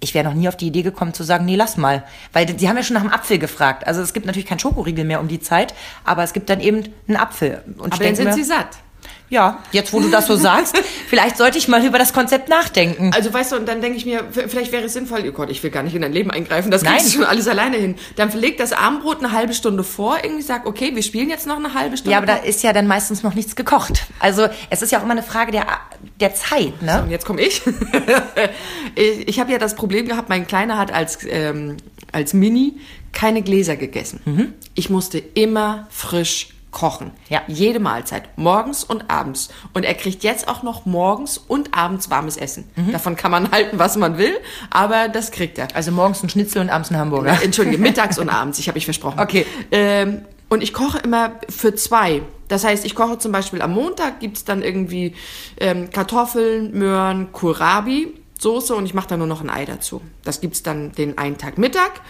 ich 0.00 0.14
wäre 0.14 0.24
noch 0.24 0.34
nie 0.34 0.48
auf 0.48 0.56
die 0.56 0.66
Idee 0.66 0.82
gekommen 0.82 1.14
zu 1.14 1.22
sagen, 1.22 1.44
nee, 1.44 1.56
lass 1.56 1.76
mal. 1.76 2.04
Weil 2.32 2.46
die 2.46 2.68
haben 2.68 2.76
ja 2.76 2.82
schon 2.82 2.94
nach 2.94 3.02
dem 3.02 3.12
Apfel 3.12 3.38
gefragt. 3.38 3.86
Also 3.86 4.00
es 4.00 4.12
gibt 4.12 4.26
natürlich 4.26 4.46
kein 4.46 4.58
Schokoriegel 4.58 5.04
mehr 5.04 5.20
um 5.20 5.28
die 5.28 5.40
Zeit, 5.40 5.74
aber 6.04 6.22
es 6.22 6.32
gibt 6.32 6.48
dann 6.50 6.60
eben 6.60 6.84
einen 7.06 7.16
Apfel. 7.16 7.62
Und 7.78 7.92
aber 7.92 8.04
dann 8.04 8.14
sind 8.14 8.28
mir, 8.28 8.34
sie 8.34 8.44
satt. 8.44 8.78
Ja, 9.30 9.62
jetzt 9.70 9.92
wo 9.92 10.00
du 10.00 10.10
das 10.10 10.26
so 10.26 10.34
sagst, 10.36 10.76
vielleicht 11.08 11.36
sollte 11.36 11.56
ich 11.56 11.68
mal 11.68 11.84
über 11.84 11.98
das 11.98 12.12
Konzept 12.12 12.48
nachdenken. 12.48 13.12
Also 13.14 13.32
weißt 13.32 13.52
du, 13.52 13.56
und 13.56 13.68
dann 13.68 13.80
denke 13.80 13.96
ich 13.96 14.04
mir, 14.04 14.24
vielleicht 14.30 14.72
wäre 14.72 14.84
es 14.84 14.92
sinnvoll, 14.92 15.22
oh 15.28 15.32
Gott, 15.32 15.50
ich 15.50 15.62
will 15.62 15.70
gar 15.70 15.84
nicht 15.84 15.94
in 15.94 16.02
dein 16.02 16.12
Leben 16.12 16.32
eingreifen, 16.32 16.70
das 16.70 16.82
kriegst 16.82 17.06
du 17.06 17.10
schon 17.12 17.24
alles 17.24 17.46
alleine 17.46 17.76
hin. 17.76 17.94
Dann 18.16 18.30
verlegt 18.30 18.58
das 18.58 18.72
Abendbrot 18.72 19.18
eine 19.18 19.32
halbe 19.32 19.54
Stunde 19.54 19.84
vor, 19.84 20.18
irgendwie 20.22 20.42
sagt, 20.42 20.66
okay, 20.66 20.94
wir 20.94 21.02
spielen 21.04 21.30
jetzt 21.30 21.46
noch 21.46 21.58
eine 21.58 21.74
halbe 21.74 21.96
Stunde. 21.96 22.10
Ja, 22.12 22.18
aber 22.18 22.26
da 22.26 22.36
ist 22.36 22.62
ja 22.64 22.72
dann 22.72 22.88
meistens 22.88 23.22
noch 23.22 23.34
nichts 23.34 23.54
gekocht. 23.54 24.02
Also 24.18 24.48
es 24.68 24.82
ist 24.82 24.90
ja 24.90 24.98
auch 24.98 25.04
immer 25.04 25.12
eine 25.12 25.22
Frage 25.22 25.52
der, 25.52 25.66
der 26.20 26.34
Zeit, 26.34 26.82
ne? 26.82 26.96
So, 26.98 27.02
und 27.04 27.10
jetzt 27.10 27.24
komme 27.24 27.42
ich. 27.42 27.62
ich 28.94 29.28
ich 29.28 29.40
habe 29.40 29.52
ja 29.52 29.58
das 29.58 29.74
Problem 29.74 30.06
gehabt, 30.06 30.28
mein 30.28 30.46
Kleiner 30.46 30.78
hat 30.78 30.92
als, 30.92 31.18
ähm, 31.28 31.76
als 32.12 32.34
Mini 32.34 32.74
keine 33.12 33.42
Gläser 33.42 33.76
gegessen. 33.76 34.20
Mhm. 34.24 34.54
Ich 34.74 34.90
musste 34.90 35.18
immer 35.18 35.86
frisch 35.90 36.50
kochen. 36.70 37.10
Ja. 37.28 37.42
Jede 37.48 37.80
Mahlzeit. 37.80 38.28
Morgens 38.36 38.84
und 38.84 39.10
abends. 39.10 39.48
Und 39.72 39.84
er 39.84 39.94
kriegt 39.94 40.22
jetzt 40.22 40.48
auch 40.48 40.62
noch 40.62 40.86
morgens 40.86 41.38
und 41.38 41.74
abends 41.76 42.10
warmes 42.10 42.36
Essen. 42.36 42.70
Mhm. 42.76 42.92
Davon 42.92 43.16
kann 43.16 43.30
man 43.30 43.50
halten, 43.52 43.78
was 43.78 43.96
man 43.96 44.18
will, 44.18 44.34
aber 44.70 45.08
das 45.08 45.32
kriegt 45.32 45.58
er. 45.58 45.68
Also 45.74 45.90
morgens 45.90 46.22
ein 46.22 46.28
Schnitzel 46.28 46.60
und 46.62 46.70
abends 46.70 46.90
ein 46.90 46.98
Hamburger. 46.98 47.34
Ja, 47.34 47.40
Entschuldige, 47.40 47.78
mittags 47.78 48.18
und 48.18 48.28
abends. 48.30 48.58
Ich 48.58 48.68
habe 48.68 48.78
ich 48.78 48.84
versprochen. 48.84 49.18
Okay. 49.20 49.46
Ähm, 49.70 50.22
und 50.50 50.62
ich 50.62 50.74
koche 50.74 50.98
immer 50.98 51.36
für 51.48 51.74
zwei. 51.74 52.22
Das 52.48 52.64
heißt, 52.64 52.84
ich 52.84 52.94
koche 52.94 53.16
zum 53.18 53.32
Beispiel 53.32 53.62
am 53.62 53.72
Montag, 53.72 54.20
gibt's 54.20 54.44
dann 54.44 54.62
irgendwie 54.62 55.14
ähm, 55.58 55.88
Kartoffeln, 55.90 56.72
Möhren, 56.72 57.32
Kohlrabi, 57.32 58.12
Soße 58.38 58.74
und 58.74 58.84
ich 58.84 58.92
mache 58.92 59.08
da 59.08 59.16
nur 59.16 59.28
noch 59.28 59.40
ein 59.40 59.48
Ei 59.48 59.64
dazu. 59.64 60.02
Das 60.24 60.40
gibt's 60.40 60.62
dann 60.62 60.92
den 60.92 61.16
einen 61.16 61.38
Tag 61.38 61.56
Mittag. 61.56 62.00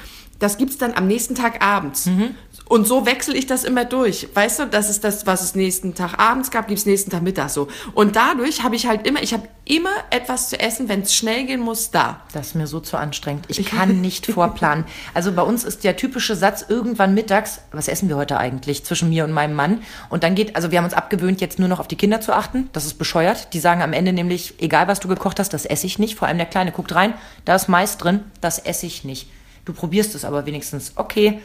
Das 0.40 0.56
gibt's 0.56 0.78
dann 0.78 0.94
am 0.94 1.06
nächsten 1.06 1.34
Tag 1.34 1.62
abends. 1.62 2.06
Mhm. 2.06 2.34
Und 2.64 2.86
so 2.86 3.04
wechsle 3.04 3.36
ich 3.36 3.46
das 3.46 3.64
immer 3.64 3.84
durch. 3.84 4.28
Weißt 4.32 4.60
du, 4.60 4.66
das 4.66 4.88
ist 4.88 5.04
das, 5.04 5.26
was 5.26 5.42
es 5.42 5.54
nächsten 5.54 5.94
Tag 5.94 6.18
abends 6.18 6.50
gab, 6.50 6.66
gibt's 6.66 6.86
nächsten 6.86 7.10
Tag 7.10 7.22
Mittag 7.22 7.50
so. 7.50 7.68
Und 7.94 8.16
dadurch 8.16 8.62
habe 8.62 8.74
ich 8.74 8.86
halt 8.86 9.06
immer, 9.06 9.22
ich 9.22 9.34
habe 9.34 9.48
immer 9.64 9.90
etwas 10.10 10.48
zu 10.48 10.58
essen, 10.58 10.88
wenn 10.88 11.02
es 11.02 11.14
schnell 11.14 11.44
gehen 11.46 11.60
muss, 11.60 11.90
da. 11.90 12.22
Das 12.32 12.48
ist 12.48 12.54
mir 12.54 12.66
so 12.66 12.80
zu 12.80 12.96
anstrengend. 12.96 13.46
Ich 13.48 13.64
kann 13.70 14.00
nicht 14.00 14.26
vorplanen. 14.26 14.84
Also 15.12 15.32
bei 15.32 15.42
uns 15.42 15.64
ist 15.64 15.84
der 15.84 15.96
typische 15.96 16.34
Satz 16.34 16.64
irgendwann 16.66 17.12
mittags, 17.12 17.60
was 17.70 17.86
essen 17.88 18.08
wir 18.08 18.16
heute 18.16 18.38
eigentlich 18.38 18.84
zwischen 18.84 19.10
mir 19.10 19.24
und 19.24 19.32
meinem 19.32 19.54
Mann? 19.54 19.82
Und 20.08 20.24
dann 20.24 20.34
geht, 20.34 20.56
also 20.56 20.70
wir 20.70 20.78
haben 20.78 20.86
uns 20.86 20.94
abgewöhnt, 20.94 21.40
jetzt 21.40 21.58
nur 21.58 21.68
noch 21.68 21.80
auf 21.80 21.88
die 21.88 21.96
Kinder 21.96 22.20
zu 22.20 22.32
achten. 22.32 22.70
Das 22.72 22.86
ist 22.86 22.94
bescheuert. 22.94 23.52
Die 23.52 23.60
sagen 23.60 23.82
am 23.82 23.92
Ende 23.92 24.14
nämlich, 24.14 24.54
egal 24.58 24.88
was 24.88 25.00
du 25.00 25.08
gekocht 25.08 25.38
hast, 25.38 25.52
das 25.52 25.66
esse 25.66 25.86
ich 25.86 25.98
nicht. 25.98 26.14
Vor 26.16 26.28
allem 26.28 26.38
der 26.38 26.46
Kleine 26.46 26.72
guckt 26.72 26.94
rein, 26.94 27.12
da 27.44 27.56
ist 27.56 27.68
Mais 27.68 27.98
drin, 27.98 28.22
das 28.40 28.58
esse 28.58 28.86
ich 28.86 29.04
nicht. 29.04 29.28
Du 29.64 29.72
probierst 29.72 30.14
es 30.14 30.24
aber 30.24 30.46
wenigstens. 30.46 30.92
Okay, 30.96 31.40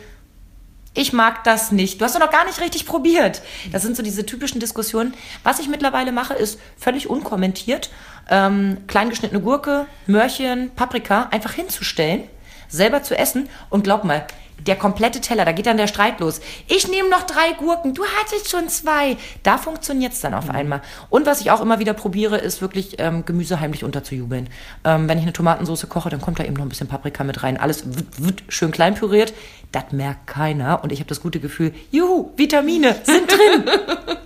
ich 0.93 1.11
mag 1.11 1.43
das 1.43 1.71
nicht. 1.71 1.99
Du 1.99 2.05
hast 2.05 2.15
doch 2.15 2.21
noch 2.21 2.31
gar 2.31 2.45
nicht 2.45 2.61
richtig 2.61 2.85
probiert. 2.85 3.41
Das 3.71 3.81
sind 3.81 3.97
so 3.97 4.03
diese 4.03 4.25
typischen 4.25 4.59
Diskussionen. 4.61 5.13
Was 5.43 5.59
ich 5.59 5.67
mittlerweile 5.67 6.11
mache, 6.11 6.33
ist 6.33 6.59
völlig 6.77 7.09
unkommentiert 7.09 7.89
ähm, 8.29 8.77
kleingeschnittene 8.87 9.41
Gurke, 9.41 9.85
Möhrchen, 10.07 10.71
Paprika 10.71 11.27
einfach 11.31 11.53
hinzustellen, 11.53 12.23
selber 12.67 13.03
zu 13.03 13.17
essen 13.17 13.49
und 13.69 13.83
glaub 13.83 14.03
mal, 14.03 14.25
der 14.59 14.75
komplette 14.75 15.21
Teller, 15.21 15.45
da 15.45 15.51
geht 15.51 15.65
dann 15.65 15.77
der 15.77 15.87
Streit 15.87 16.19
los. 16.19 16.41
Ich 16.67 16.87
nehme 16.87 17.09
noch 17.09 17.23
drei 17.23 17.53
Gurken, 17.57 17.93
du 17.93 18.03
hattest 18.05 18.49
schon 18.49 18.69
zwei. 18.69 19.17
Da 19.43 19.57
funktioniert 19.57 20.13
es 20.13 20.21
dann 20.21 20.33
auf 20.33 20.45
mhm. 20.45 20.55
einmal. 20.55 20.81
Und 21.09 21.25
was 21.25 21.41
ich 21.41 21.51
auch 21.51 21.61
immer 21.61 21.79
wieder 21.79 21.93
probiere, 21.93 22.37
ist 22.37 22.61
wirklich 22.61 22.95
ähm, 22.99 23.25
Gemüse 23.25 23.59
heimlich 23.59 23.83
unterzujubeln. 23.83 24.49
Ähm, 24.83 25.07
wenn 25.07 25.17
ich 25.17 25.23
eine 25.23 25.33
Tomatensauce 25.33 25.87
koche, 25.89 26.09
dann 26.09 26.21
kommt 26.21 26.39
da 26.39 26.43
eben 26.43 26.53
noch 26.53 26.65
ein 26.65 26.69
bisschen 26.69 26.87
Paprika 26.87 27.23
mit 27.23 27.43
rein. 27.43 27.57
Alles 27.57 27.95
wird, 27.95 28.23
wird 28.23 28.43
schön 28.49 28.71
klein 28.71 28.95
püriert. 28.95 29.33
Das 29.71 29.91
merkt 29.91 30.27
keiner. 30.27 30.83
Und 30.83 30.91
ich 30.91 30.99
habe 30.99 31.09
das 31.09 31.21
gute 31.21 31.39
Gefühl, 31.39 31.73
juhu, 31.91 32.31
Vitamine 32.35 32.95
sind 33.03 33.29
drin. 33.29 33.65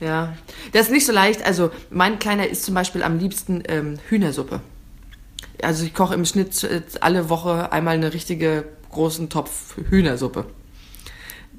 ja, 0.00 0.34
das 0.72 0.86
ist 0.86 0.92
nicht 0.92 1.06
so 1.06 1.12
leicht. 1.12 1.44
Also 1.44 1.70
mein 1.90 2.18
Kleiner 2.18 2.46
isst 2.46 2.64
zum 2.64 2.74
Beispiel 2.74 3.02
am 3.02 3.18
liebsten 3.18 3.62
ähm, 3.66 3.98
Hühnersuppe. 4.08 4.60
Also 5.64 5.84
ich 5.84 5.94
koche 5.94 6.14
im 6.14 6.24
Schnitt 6.24 6.62
äh, 6.64 6.82
alle 7.00 7.28
Woche 7.28 7.72
einmal 7.72 7.94
eine 7.94 8.12
richtige 8.12 8.64
großen 8.90 9.28
Topf 9.28 9.76
Hühnersuppe. 9.88 10.46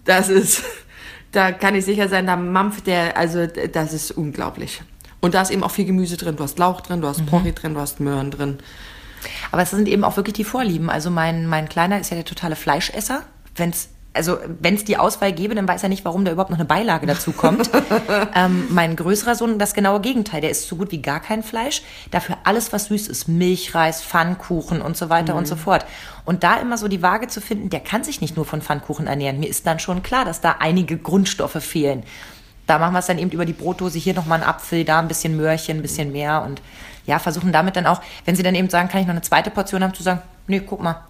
Das 0.05 0.29
ist, 0.29 0.63
da 1.31 1.51
kann 1.51 1.75
ich 1.75 1.85
sicher 1.85 2.09
sein, 2.09 2.27
da 2.27 2.35
mampft 2.35 2.87
der, 2.87 3.17
also 3.17 3.47
das 3.47 3.93
ist 3.93 4.11
unglaublich. 4.11 4.81
Und 5.21 5.35
da 5.35 5.41
ist 5.41 5.51
eben 5.51 5.63
auch 5.63 5.71
viel 5.71 5.85
Gemüse 5.85 6.17
drin. 6.17 6.35
Du 6.35 6.43
hast 6.43 6.57
Lauch 6.57 6.81
drin, 6.81 7.01
du 7.01 7.07
hast 7.07 7.21
mhm. 7.21 7.27
Porree 7.27 7.51
drin, 7.51 7.75
du 7.75 7.79
hast 7.79 7.99
Möhren 7.99 8.31
drin. 8.31 8.57
Aber 9.51 9.61
es 9.61 9.69
sind 9.69 9.87
eben 9.87 10.03
auch 10.03 10.17
wirklich 10.17 10.33
die 10.33 10.43
Vorlieben. 10.43 10.89
Also 10.89 11.11
mein, 11.11 11.45
mein 11.45 11.69
Kleiner 11.69 11.99
ist 11.99 12.09
ja 12.09 12.15
der 12.15 12.25
totale 12.25 12.55
Fleischesser. 12.55 13.23
Wenn 13.55 13.69
es 13.69 13.89
also 14.13 14.39
wenn 14.59 14.75
es 14.75 14.83
die 14.83 14.97
Auswahl 14.97 15.31
gäbe, 15.31 15.55
dann 15.55 15.67
weiß 15.67 15.83
er 15.83 15.89
nicht, 15.89 16.03
warum 16.03 16.25
da 16.25 16.31
überhaupt 16.31 16.49
noch 16.49 16.57
eine 16.57 16.65
Beilage 16.65 17.05
dazu 17.05 17.31
kommt. 17.31 17.69
ähm, 18.35 18.65
mein 18.69 18.97
größerer 18.97 19.35
Sohn, 19.35 19.57
das 19.57 19.73
genaue 19.73 20.01
Gegenteil, 20.01 20.41
der 20.41 20.49
isst 20.49 20.67
so 20.67 20.75
gut 20.75 20.91
wie 20.91 21.01
gar 21.01 21.21
kein 21.21 21.43
Fleisch. 21.43 21.81
Dafür 22.11 22.37
alles, 22.43 22.73
was 22.73 22.85
süß 22.85 23.07
ist, 23.07 23.29
Milchreis, 23.29 24.03
Pfannkuchen 24.03 24.81
und 24.81 24.97
so 24.97 25.09
weiter 25.09 25.33
mhm. 25.33 25.39
und 25.39 25.47
so 25.47 25.55
fort. 25.55 25.85
Und 26.25 26.43
da 26.43 26.55
immer 26.59 26.77
so 26.77 26.89
die 26.89 27.01
Waage 27.01 27.27
zu 27.27 27.39
finden, 27.39 27.69
der 27.69 27.79
kann 27.79 28.03
sich 28.03 28.19
nicht 28.19 28.35
nur 28.35 28.45
von 28.45 28.61
Pfannkuchen 28.61 29.07
ernähren. 29.07 29.39
Mir 29.39 29.49
ist 29.49 29.65
dann 29.65 29.79
schon 29.79 30.03
klar, 30.03 30.25
dass 30.25 30.41
da 30.41 30.57
einige 30.59 30.97
Grundstoffe 30.97 31.63
fehlen. 31.63 32.03
Da 32.67 32.79
machen 32.79 32.93
wir 32.93 32.99
es 32.99 33.07
dann 33.07 33.17
eben 33.17 33.31
über 33.31 33.45
die 33.45 33.53
Brotdose, 33.53 33.97
hier 33.97 34.13
nochmal 34.13 34.41
ein 34.41 34.47
Apfel, 34.47 34.83
da 34.83 34.99
ein 34.99 35.07
bisschen 35.07 35.37
Möhrchen, 35.37 35.77
ein 35.77 35.81
bisschen 35.81 36.11
mehr 36.11 36.43
und 36.43 36.61
ja, 37.05 37.17
versuchen 37.17 37.51
damit 37.51 37.75
dann 37.75 37.87
auch, 37.87 38.01
wenn 38.25 38.35
sie 38.35 38.43
dann 38.43 38.55
eben 38.55 38.69
sagen, 38.69 38.87
kann 38.87 39.01
ich 39.01 39.07
noch 39.07 39.13
eine 39.13 39.21
zweite 39.21 39.49
Portion 39.49 39.83
haben, 39.83 39.93
zu 39.93 40.03
sagen, 40.03 40.21
nee, 40.47 40.59
guck 40.59 40.81
mal, 40.81 41.01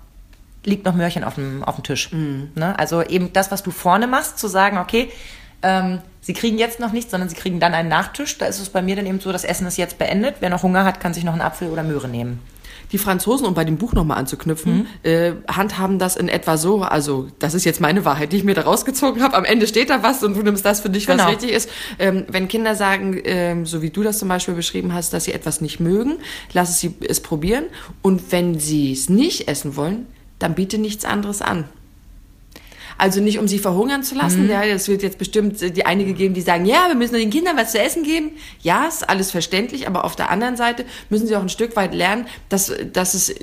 liegt 0.63 0.85
noch 0.85 0.95
Möhrchen 0.95 1.23
auf 1.23 1.35
dem, 1.35 1.63
auf 1.63 1.75
dem 1.75 1.83
Tisch. 1.83 2.11
Mhm. 2.11 2.51
Ne? 2.55 2.77
Also 2.77 3.01
eben 3.03 3.33
das, 3.33 3.51
was 3.51 3.63
du 3.63 3.71
vorne 3.71 4.07
machst, 4.07 4.37
zu 4.37 4.47
sagen, 4.47 4.77
okay, 4.77 5.09
ähm, 5.63 5.99
sie 6.21 6.33
kriegen 6.33 6.57
jetzt 6.57 6.79
noch 6.79 6.91
nichts, 6.91 7.11
sondern 7.11 7.29
sie 7.29 7.35
kriegen 7.35 7.59
dann 7.59 7.73
einen 7.73 7.89
Nachtisch. 7.89 8.37
Da 8.37 8.45
ist 8.45 8.59
es 8.59 8.69
bei 8.69 8.81
mir 8.81 8.95
dann 8.95 9.05
eben 9.05 9.19
so, 9.19 9.31
das 9.31 9.43
Essen 9.43 9.67
ist 9.67 9.77
jetzt 9.77 9.97
beendet. 9.97 10.35
Wer 10.39 10.49
noch 10.49 10.63
Hunger 10.63 10.83
hat, 10.83 10.99
kann 10.99 11.13
sich 11.13 11.23
noch 11.23 11.33
einen 11.33 11.41
Apfel 11.41 11.69
oder 11.69 11.83
Möhre 11.83 12.07
nehmen. 12.07 12.39
Die 12.91 12.97
Franzosen, 12.97 13.47
um 13.47 13.53
bei 13.53 13.63
dem 13.63 13.77
Buch 13.77 13.93
nochmal 13.93 14.17
anzuknüpfen, 14.17 14.79
mhm. 14.79 14.87
äh, 15.03 15.31
handhaben 15.49 15.97
das 15.97 16.17
in 16.17 16.27
etwa 16.27 16.57
so, 16.57 16.81
also 16.81 17.29
das 17.39 17.53
ist 17.53 17.63
jetzt 17.63 17.79
meine 17.79 18.03
Wahrheit, 18.03 18.33
die 18.33 18.37
ich 18.37 18.43
mir 18.43 18.53
da 18.53 18.63
rausgezogen 18.63 19.23
habe. 19.23 19.37
Am 19.37 19.45
Ende 19.45 19.65
steht 19.65 19.89
da 19.89 20.03
was 20.03 20.23
und 20.23 20.35
du 20.35 20.41
nimmst 20.41 20.65
das 20.65 20.81
für 20.81 20.89
dich, 20.89 21.07
was 21.07 21.17
genau. 21.17 21.29
richtig 21.29 21.51
ist. 21.51 21.69
Ähm, 21.99 22.25
wenn 22.27 22.49
Kinder 22.49 22.75
sagen, 22.75 23.17
ähm, 23.23 23.65
so 23.65 23.81
wie 23.81 23.91
du 23.91 24.03
das 24.03 24.19
zum 24.19 24.27
Beispiel 24.27 24.55
beschrieben 24.55 24.93
hast, 24.93 25.13
dass 25.13 25.23
sie 25.23 25.31
etwas 25.31 25.61
nicht 25.61 25.79
mögen, 25.79 26.17
lass 26.51 26.81
sie 26.81 26.93
es 27.07 27.21
probieren. 27.21 27.65
Und 28.01 28.33
wenn 28.33 28.59
sie 28.59 28.91
es 28.91 29.07
nicht 29.07 29.47
essen 29.47 29.77
wollen, 29.77 30.05
dann 30.41 30.55
biete 30.55 30.77
nichts 30.77 31.05
anderes 31.05 31.41
an. 31.41 31.65
Also 32.97 33.19
nicht, 33.19 33.39
um 33.39 33.47
sie 33.47 33.57
verhungern 33.57 34.03
zu 34.03 34.13
lassen. 34.13 34.43
Mhm. 34.43 34.51
Ja, 34.51 34.63
es 34.63 34.87
wird 34.87 35.01
jetzt 35.01 35.17
bestimmt 35.17 35.59
die 35.59 35.85
einige 35.87 36.13
geben, 36.13 36.35
die 36.35 36.41
sagen, 36.41 36.65
ja, 36.65 36.87
wir 36.87 36.95
müssen 36.95 37.15
den 37.15 37.31
Kindern 37.31 37.57
was 37.57 37.71
zu 37.71 37.79
essen 37.79 38.03
geben. 38.03 38.33
Ja, 38.61 38.85
ist 38.85 39.09
alles 39.09 39.31
verständlich, 39.31 39.87
aber 39.87 40.05
auf 40.05 40.15
der 40.15 40.29
anderen 40.29 40.55
Seite 40.55 40.85
müssen 41.09 41.25
sie 41.25 41.35
auch 41.35 41.41
ein 41.41 41.49
Stück 41.49 41.75
weit 41.75 41.95
lernen, 41.95 42.27
dass, 42.49 42.71
dass 42.93 43.15
es 43.15 43.33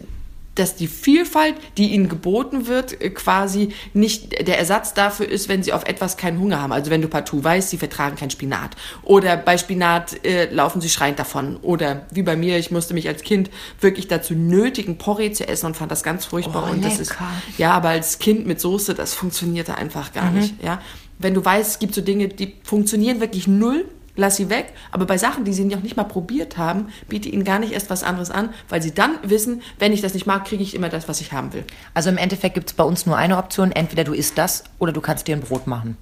dass 0.59 0.77
die 0.77 0.89
Vielfalt, 0.89 1.55
die 1.77 1.93
ihnen 1.93 2.09
geboten 2.09 2.67
wird, 2.67 3.01
äh, 3.01 3.11
quasi 3.11 3.71
nicht 3.95 4.47
der 4.47 4.59
Ersatz 4.59 4.95
dafür 4.95 5.29
ist, 5.29 5.49
wenn 5.49 5.63
sie 5.63 5.73
auf 5.73 5.85
etwas 5.85 6.17
keinen 6.17 6.41
Hunger 6.41 6.61
haben. 6.61 6.73
Also 6.73 6.91
wenn 6.91 7.03
du 7.03 7.09
partout 7.09 7.45
weißt, 7.45 7.71
sie 7.71 7.79
vertragen 7.79 8.17
kein 8.17 8.31
Spinat. 8.31 8.77
Oder 9.03 9.37
bei 9.37 9.59
Spinat 9.59 10.25
äh, 10.25 10.53
laufen 10.53 10.81
sie 10.81 10.89
schreiend 10.89 11.19
davon. 11.19 11.57
Oder 11.59 12.07
wie 12.11 12.23
bei 12.23 12.37
mir, 12.37 12.59
ich 12.59 12.71
musste 12.71 12.95
mich 12.95 13.09
als 13.09 13.23
Kind 13.23 13.51
wirklich 13.81 14.09
dazu 14.09 14.35
nötigen, 14.35 14.99
Porree 14.99 15.33
zu 15.33 15.47
essen 15.47 15.67
und 15.67 15.77
fand 15.77 15.91
das 15.91 16.03
ganz 16.03 16.25
furchtbar. 16.25 16.67
Oh, 16.69 16.73
und 16.73 16.85
das 16.85 16.99
ist, 16.99 17.15
ja, 17.57 17.73
aber 17.73 17.91
als 17.91 18.19
Kind 18.19 18.47
mit 18.47 18.61
Soße, 18.61 18.95
das 18.95 19.15
funktionierte 19.15 19.77
einfach 19.77 20.13
gar 20.13 20.31
mhm. 20.31 20.39
nicht. 20.39 20.63
Ja, 20.63 20.81
wenn 21.19 21.35
du 21.35 21.45
weißt, 21.45 21.71
es 21.73 21.79
gibt 21.79 21.95
so 21.95 22.01
Dinge, 22.01 22.29
die 22.29 22.55
funktionieren 22.63 23.21
wirklich 23.21 23.47
null 23.47 23.87
lass 24.19 24.37
sie 24.37 24.51
weg. 24.51 24.75
Aber 24.91 25.07
bei 25.07 25.17
Sachen, 25.17 25.45
die 25.45 25.55
sie 25.55 25.65
noch 25.65 25.83
nicht 25.83 25.97
mal 25.97 26.05
probiert 26.05 26.59
haben, 26.59 26.89
biete 27.09 27.31
ihnen 27.31 27.45
gar 27.45 27.59
nicht 27.59 27.73
erst 27.73 27.89
was 27.89 28.03
anderes 28.03 28.31
an, 28.31 28.51
weil 28.69 28.83
sie 28.83 28.93
dann 28.93 29.19
wissen, 29.23 29.63
wenn 29.79 29.93
ich 29.93 30.03
das 30.03 30.13
nicht 30.13 30.27
mag, 30.27 30.45
kriege 30.45 30.63
ich 30.63 30.75
immer 30.75 30.91
das, 30.91 31.09
was 31.09 31.23
ich 31.23 31.33
haben 31.33 31.55
will. 31.55 31.65
Also 31.95 32.11
im 32.11 32.19
Endeffekt 32.19 32.55
gibt 32.55 32.69
es 32.69 32.75
bei 32.75 32.85
uns 32.85 33.07
nur 33.07 33.17
eine 33.17 33.39
Option. 33.39 33.73
Entweder 33.73 34.05
du 34.05 34.13
isst 34.13 34.37
das 34.37 34.65
oder 34.79 34.93
du 34.93 35.01
kannst 35.01 35.29
dir 35.29 35.37
ein 35.37 35.41
Brot 35.41 35.67
machen. 35.67 35.97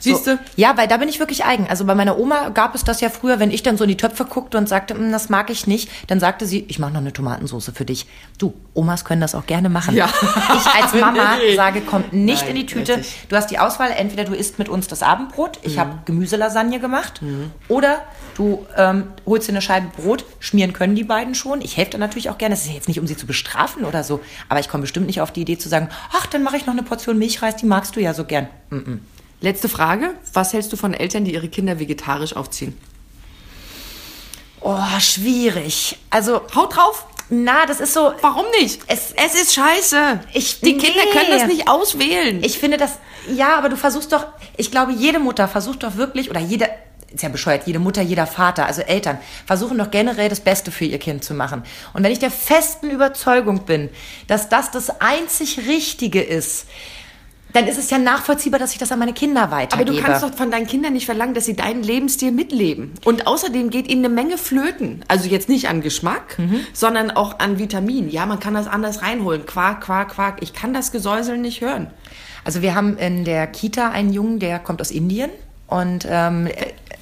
Siehst 0.00 0.26
du? 0.26 0.36
So, 0.36 0.38
ja, 0.56 0.76
weil 0.76 0.88
da 0.88 0.96
bin 0.96 1.08
ich 1.08 1.18
wirklich 1.18 1.44
eigen. 1.44 1.66
Also 1.68 1.84
bei 1.84 1.94
meiner 1.94 2.18
Oma 2.18 2.50
gab 2.50 2.74
es 2.74 2.84
das 2.84 3.00
ja 3.00 3.10
früher, 3.10 3.40
wenn 3.40 3.50
ich 3.50 3.62
dann 3.62 3.76
so 3.76 3.84
in 3.84 3.88
die 3.88 3.96
Töpfe 3.96 4.24
guckte 4.24 4.58
und 4.58 4.68
sagte, 4.68 4.94
hm, 4.94 5.10
das 5.12 5.28
mag 5.28 5.50
ich 5.50 5.66
nicht, 5.66 5.90
dann 6.08 6.20
sagte 6.20 6.46
sie, 6.46 6.64
ich 6.68 6.78
mache 6.78 6.92
noch 6.92 7.00
eine 7.00 7.12
Tomatensauce 7.12 7.72
für 7.74 7.84
dich. 7.84 8.06
Du, 8.38 8.54
Omas 8.74 9.04
können 9.04 9.20
das 9.20 9.34
auch 9.34 9.46
gerne 9.46 9.68
machen. 9.68 9.94
Ja. 9.94 10.08
Ich 10.08 10.82
als 10.82 10.94
Mama 11.00 11.36
nee. 11.36 11.56
sage, 11.56 11.80
kommt 11.80 12.12
nicht 12.12 12.42
Nein, 12.42 12.50
in 12.50 12.56
die 12.56 12.66
Tüte. 12.66 12.96
Richtig. 12.96 13.26
Du 13.28 13.36
hast 13.36 13.50
die 13.50 13.58
Auswahl, 13.58 13.90
entweder 13.90 14.24
du 14.24 14.34
isst 14.34 14.58
mit 14.58 14.68
uns 14.68 14.86
das 14.88 15.02
Abendbrot, 15.02 15.58
ich 15.62 15.76
mhm. 15.76 15.80
habe 15.80 15.98
Gemüselasagne 16.04 16.80
gemacht, 16.80 17.22
mhm. 17.22 17.50
oder 17.68 18.02
du 18.36 18.66
ähm, 18.76 19.04
holst 19.26 19.48
dir 19.48 19.52
eine 19.52 19.62
Scheibe 19.62 19.88
Brot, 19.96 20.24
schmieren 20.38 20.72
können 20.72 20.94
die 20.94 21.04
beiden 21.04 21.34
schon. 21.34 21.60
Ich 21.60 21.76
helfe 21.76 21.92
dann 21.92 22.00
natürlich 22.00 22.30
auch 22.30 22.38
gerne. 22.38 22.54
Das 22.54 22.64
ist 22.64 22.72
jetzt 22.72 22.88
nicht, 22.88 23.00
um 23.00 23.06
sie 23.06 23.16
zu 23.16 23.26
bestrafen 23.26 23.84
oder 23.84 24.04
so, 24.04 24.20
aber 24.48 24.60
ich 24.60 24.68
komme 24.68 24.82
bestimmt 24.82 25.06
nicht 25.06 25.20
auf 25.20 25.32
die 25.32 25.42
Idee 25.42 25.58
zu 25.58 25.68
sagen, 25.68 25.88
ach, 26.12 26.26
dann 26.26 26.42
mache 26.42 26.56
ich 26.56 26.66
noch 26.66 26.74
eine 26.74 26.82
Portion 26.82 27.18
Milchreis, 27.18 27.56
die 27.56 27.66
magst 27.66 27.96
du 27.96 28.00
ja 28.00 28.14
so 28.14 28.24
gern. 28.24 28.48
Mm 28.70 28.76
-mm. 28.76 28.98
Letzte 29.40 29.68
Frage. 29.68 30.14
Was 30.32 30.52
hältst 30.52 30.72
du 30.72 30.76
von 30.76 30.94
Eltern, 30.94 31.24
die 31.24 31.34
ihre 31.34 31.48
Kinder 31.48 31.78
vegetarisch 31.78 32.34
aufziehen? 32.34 32.76
Oh, 34.60 34.98
schwierig. 34.98 35.96
Also, 36.10 36.42
haut 36.54 36.76
drauf. 36.76 37.06
Na, 37.30 37.66
das 37.66 37.78
ist 37.80 37.92
so. 37.92 38.12
Warum 38.20 38.46
nicht? 38.60 38.80
Es, 38.86 39.12
es 39.12 39.34
ist 39.34 39.54
scheiße. 39.54 40.20
Ich, 40.32 40.60
die 40.60 40.72
nee. 40.72 40.78
Kinder 40.78 41.02
können 41.12 41.30
das 41.30 41.46
nicht 41.46 41.68
auswählen. 41.68 42.42
Ich 42.42 42.58
finde 42.58 42.78
das. 42.78 42.98
Ja, 43.32 43.56
aber 43.56 43.68
du 43.68 43.76
versuchst 43.76 44.12
doch. 44.12 44.26
Ich 44.56 44.70
glaube, 44.70 44.92
jede 44.92 45.18
Mutter 45.18 45.46
versucht 45.46 45.82
doch 45.82 45.96
wirklich, 45.96 46.30
oder 46.30 46.40
jede. 46.40 46.68
Ist 47.12 47.22
ja 47.22 47.30
bescheuert, 47.30 47.66
jede 47.66 47.78
Mutter, 47.78 48.02
jeder 48.02 48.26
Vater, 48.26 48.66
also 48.66 48.82
Eltern, 48.82 49.18
versuchen 49.46 49.78
doch 49.78 49.90
generell 49.90 50.28
das 50.28 50.40
Beste 50.40 50.70
für 50.70 50.84
ihr 50.84 50.98
Kind 50.98 51.24
zu 51.24 51.32
machen. 51.32 51.62
Und 51.94 52.02
wenn 52.02 52.12
ich 52.12 52.18
der 52.18 52.30
festen 52.30 52.90
Überzeugung 52.90 53.64
bin, 53.64 53.88
dass 54.26 54.50
das 54.50 54.70
das 54.70 55.00
einzig 55.00 55.60
Richtige 55.66 56.20
ist, 56.20 56.66
dann 57.52 57.66
ist 57.66 57.78
es 57.78 57.90
ja 57.90 57.98
nachvollziehbar, 57.98 58.58
dass 58.58 58.72
ich 58.72 58.78
das 58.78 58.92
an 58.92 58.98
meine 58.98 59.14
Kinder 59.14 59.50
weitergebe. 59.50 59.90
Aber 59.90 59.98
du 59.98 60.02
kannst 60.02 60.22
doch 60.22 60.34
von 60.34 60.50
deinen 60.50 60.66
Kindern 60.66 60.92
nicht 60.92 61.06
verlangen, 61.06 61.34
dass 61.34 61.46
sie 61.46 61.56
deinen 61.56 61.82
Lebensstil 61.82 62.30
mitleben. 62.30 62.92
Und 63.04 63.26
außerdem 63.26 63.70
geht 63.70 63.88
ihnen 63.88 64.04
eine 64.04 64.14
Menge 64.14 64.38
flöten. 64.38 65.04
Also 65.08 65.28
jetzt 65.28 65.48
nicht 65.48 65.68
an 65.68 65.80
Geschmack, 65.80 66.38
mhm. 66.38 66.60
sondern 66.72 67.10
auch 67.10 67.38
an 67.38 67.58
Vitamin. 67.58 68.10
Ja, 68.10 68.26
man 68.26 68.38
kann 68.38 68.54
das 68.54 68.66
anders 68.66 69.02
reinholen. 69.02 69.46
Quark, 69.46 69.82
Quark, 69.82 70.10
Quark. 70.10 70.38
Ich 70.42 70.52
kann 70.52 70.74
das 70.74 70.92
Gesäusel 70.92 71.38
nicht 71.38 71.60
hören. 71.60 71.88
Also 72.44 72.62
wir 72.62 72.74
haben 72.74 72.96
in 72.98 73.24
der 73.24 73.46
Kita 73.46 73.90
einen 73.90 74.12
Jungen, 74.12 74.38
der 74.38 74.58
kommt 74.58 74.80
aus 74.80 74.90
Indien. 74.90 75.30
Und 75.66 76.06
ähm, 76.08 76.48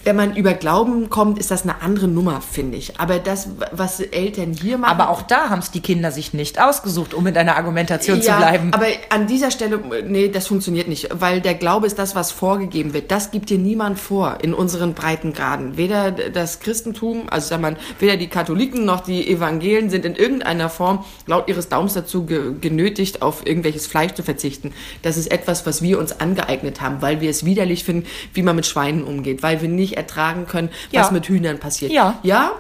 wenn 0.06 0.14
man 0.14 0.36
über 0.36 0.54
Glauben 0.54 1.10
kommt, 1.10 1.36
ist 1.36 1.50
das 1.50 1.64
eine 1.64 1.82
andere 1.82 2.06
Nummer, 2.06 2.40
finde 2.40 2.78
ich. 2.78 3.00
Aber 3.00 3.18
das, 3.18 3.48
was 3.72 3.98
Eltern 3.98 4.52
hier 4.52 4.78
machen. 4.78 4.92
Aber 4.92 5.10
auch 5.10 5.22
da 5.22 5.50
haben 5.50 5.58
es 5.58 5.72
die 5.72 5.80
Kinder 5.80 6.12
sich 6.12 6.32
nicht 6.32 6.60
ausgesucht, 6.62 7.12
um 7.12 7.26
in 7.26 7.34
deiner 7.34 7.56
Argumentation 7.56 8.18
ja, 8.20 8.22
zu 8.22 8.38
bleiben. 8.38 8.72
Aber 8.72 8.86
an 9.10 9.26
dieser 9.26 9.50
Stelle, 9.50 9.80
nee, 10.06 10.28
das 10.28 10.46
funktioniert 10.46 10.86
nicht. 10.86 11.08
Weil 11.12 11.40
der 11.40 11.54
Glaube 11.54 11.88
ist 11.88 11.98
das, 11.98 12.14
was 12.14 12.30
vorgegeben 12.30 12.94
wird. 12.94 13.10
Das 13.10 13.32
gibt 13.32 13.50
dir 13.50 13.58
niemand 13.58 13.98
vor 13.98 14.38
in 14.42 14.54
unseren 14.54 14.94
Breitengraden. 14.94 15.76
Weder 15.76 16.12
das 16.12 16.60
Christentum, 16.60 17.25
also 17.28 17.48
sag 17.48 17.60
mal, 17.60 17.76
weder 17.98 18.16
die 18.16 18.28
Katholiken 18.28 18.84
noch 18.84 19.00
die 19.00 19.28
Evangelien 19.28 19.90
sind 19.90 20.04
in 20.04 20.14
irgendeiner 20.14 20.68
Form 20.68 21.04
laut 21.26 21.48
ihres 21.48 21.68
Daums 21.68 21.94
dazu 21.94 22.26
ge 22.26 22.54
genötigt, 22.60 23.22
auf 23.22 23.44
irgendwelches 23.44 23.88
Fleisch 23.88 24.12
zu 24.12 24.22
verzichten. 24.22 24.72
Das 25.02 25.16
ist 25.16 25.32
etwas, 25.32 25.66
was 25.66 25.82
wir 25.82 25.98
uns 25.98 26.20
angeeignet 26.20 26.80
haben, 26.80 27.02
weil 27.02 27.20
wir 27.20 27.28
es 27.28 27.44
widerlich 27.44 27.82
finden, 27.82 28.06
wie 28.34 28.42
man 28.42 28.54
mit 28.54 28.66
Schweinen 28.66 29.02
umgeht, 29.02 29.42
weil 29.42 29.60
wir 29.62 29.68
nicht 29.68 29.96
ertragen 29.97 30.47
können, 30.47 30.71
ja. 30.91 31.00
was 31.00 31.11
mit 31.11 31.26
Hühnern 31.26 31.59
passiert. 31.59 31.93
Ja. 31.93 32.19
Ja, 32.23 32.53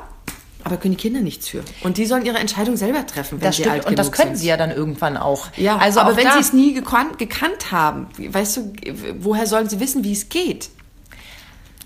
aber 0.66 0.78
können 0.78 0.96
die 0.96 1.00
Kinder 1.00 1.20
nichts 1.20 1.48
für. 1.48 1.62
Und 1.84 1.96
die 1.96 2.06
sollen 2.06 2.26
ihre 2.26 2.38
Entscheidung 2.38 2.76
selber 2.76 3.06
treffen, 3.06 3.40
wenn 3.40 3.46
das 3.46 3.56
sie 3.56 3.62
stimmt. 3.62 3.76
alt 3.76 3.86
Und 3.86 3.98
das 4.00 4.10
können 4.10 4.30
sind. 4.30 4.38
sie 4.38 4.48
ja 4.48 4.56
dann 4.56 4.72
irgendwann 4.72 5.16
auch. 5.16 5.46
Ja, 5.56 5.76
also 5.76 6.00
aber 6.00 6.16
wenn 6.16 6.32
sie 6.32 6.40
es 6.40 6.52
nie 6.52 6.74
gekannt, 6.74 7.20
gekannt 7.20 7.70
haben, 7.70 8.08
weißt 8.18 8.56
du, 8.56 8.72
woher 9.20 9.46
sollen 9.46 9.68
sie 9.68 9.78
wissen, 9.78 10.02
wie 10.02 10.10
es 10.12 10.28
geht? 10.28 10.70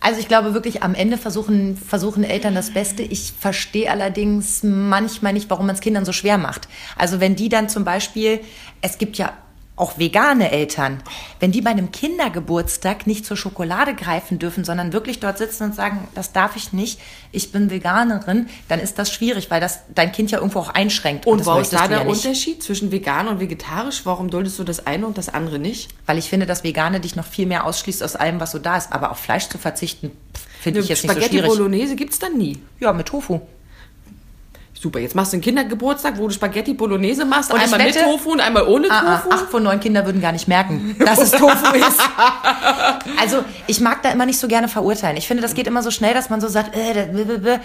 Also 0.01 0.19
ich 0.19 0.29
glaube 0.29 0.55
wirklich, 0.55 0.83
am 0.83 0.95
Ende 0.95 1.19
versuchen, 1.19 1.77
versuchen 1.77 2.25
Eltern 2.25 2.55
das 2.55 2.71
Beste. 2.71 3.03
Ich 3.03 3.35
verstehe 3.39 3.91
allerdings 3.91 4.63
manchmal 4.63 5.35
nicht, 5.35 5.51
warum 5.51 5.67
man 5.67 5.75
es 5.75 5.83
Kindern 5.83 6.07
so 6.07 6.13
schwer 6.13 6.39
macht. 6.39 6.69
Also 6.97 7.21
wenn 7.21 7.37
die 7.37 7.51
dann 7.51 7.69
zum 7.69 7.85
Beispiel, 7.85 8.41
es 8.81 8.97
gibt 8.97 9.19
ja 9.19 9.35
auch 9.81 9.99
vegane 9.99 10.51
Eltern, 10.51 11.03
wenn 11.41 11.53
die 11.53 11.63
bei 11.63 11.71
einem 11.71 11.91
Kindergeburtstag 11.91 13.07
nicht 13.07 13.25
zur 13.27 13.37
Schokolade 13.37 13.95
greifen 13.95 14.39
dürfen, 14.39 14.65
sondern 14.65 14.93
wirklich 14.93 15.21
dort 15.21 15.39
sitzen 15.39 15.65
und 15.65 15.75
sagen, 15.75 16.09
das 16.15 16.33
darf 16.33 16.57
ich 16.57 16.73
nicht, 16.73 17.01
ich 17.33 17.53
bin 17.53 17.71
Veganerin, 17.71 18.49
dann 18.69 18.79
ist 18.79 18.99
das 18.99 19.11
schwierig, 19.11 19.51
weil 19.51 19.61
das 19.61 19.81
dein 19.95 20.13
Kind 20.13 20.31
ja 20.31 20.39
irgendwo 20.39 20.61
auch 20.61 20.69
einschränkt. 20.69 21.27
Und, 21.27 21.41
und 21.41 21.47
wo 21.47 21.59
ist 21.59 21.73
da 21.73 21.89
der 21.89 22.03
ja 22.03 22.07
Unterschied 22.07 22.63
zwischen 22.63 22.93
vegan 22.93 23.29
und 23.29 23.41
vegetarisch? 23.41 24.03
Warum 24.05 24.31
duldest 24.31 24.59
du 24.59 24.65
das 24.65 24.87
eine 24.87 25.07
und 25.07 25.19
das 25.19 25.29
andere 25.29 25.59
nicht? 25.59 25.91
Weil 26.07 26.19
ich 26.19 26.29
finde, 26.29 26.47
dass 26.47 26.65
Vegane 26.65 27.01
dich 27.01 27.17
noch 27.17 27.27
viel 27.27 27.47
mehr 27.47 27.65
ausschließt 27.65 28.03
aus 28.03 28.17
allem, 28.17 28.41
was 28.41 28.51
so 28.51 28.59
da 28.59 28.77
ist. 28.77 28.93
Aber 28.93 29.11
auf 29.11 29.19
Fleisch 29.19 29.49
zu 29.49 29.59
verzichten, 29.59 30.11
finde 30.61 30.81
ich 30.81 30.89
jetzt 30.89 31.05
nicht 31.05 31.15
so 31.15 31.21
schwierig. 31.21 31.39
Spaghetti 31.39 31.57
Bolognese 31.57 31.97
gibt 31.97 32.13
es 32.13 32.19
dann 32.19 32.37
nie. 32.37 32.59
Ja, 32.81 32.93
mit 32.93 33.07
Tofu. 33.07 33.41
Super, 34.81 34.99
jetzt 34.99 35.15
machst 35.15 35.35
du 35.35 35.37
einen 35.37 35.43
Kindergeburtstag, 35.43 36.17
wo 36.17 36.27
du 36.27 36.33
Spaghetti 36.33 36.73
Bolognese 36.73 37.27
machst, 37.27 37.53
und 37.53 37.61
einmal 37.61 37.81
wette, 37.81 37.99
mit 37.99 38.09
Tofu 38.09 38.33
und 38.33 38.41
einmal 38.41 38.67
ohne 38.67 38.91
ah, 38.91 39.03
ah, 39.05 39.17
Tofu. 39.19 39.31
acht 39.31 39.51
von 39.51 39.63
neun 39.63 39.79
Kindern 39.79 40.07
würden 40.07 40.23
gar 40.23 40.33
nicht 40.33 40.49
merken, 40.49 40.97
dass 40.99 41.19
es 41.19 41.33
Tofu 41.33 41.77
ist. 41.77 42.01
Also 43.21 43.45
ich 43.67 43.81
mag 43.81 44.03
da 44.03 44.11
immer 44.11 44.25
nicht 44.25 44.39
so 44.39 44.49
gerne 44.49 44.69
verurteilen. 44.69 45.19
Ich 45.19 45.29
finde, 45.29 45.43
das 45.43 45.53
geht 45.53 45.67
immer 45.67 45.83
so 45.83 45.91
schnell, 45.91 46.15
dass 46.15 46.31
man 46.31 46.41
so 46.41 46.49
sagt, 46.49 46.75
äh, 46.75 47.59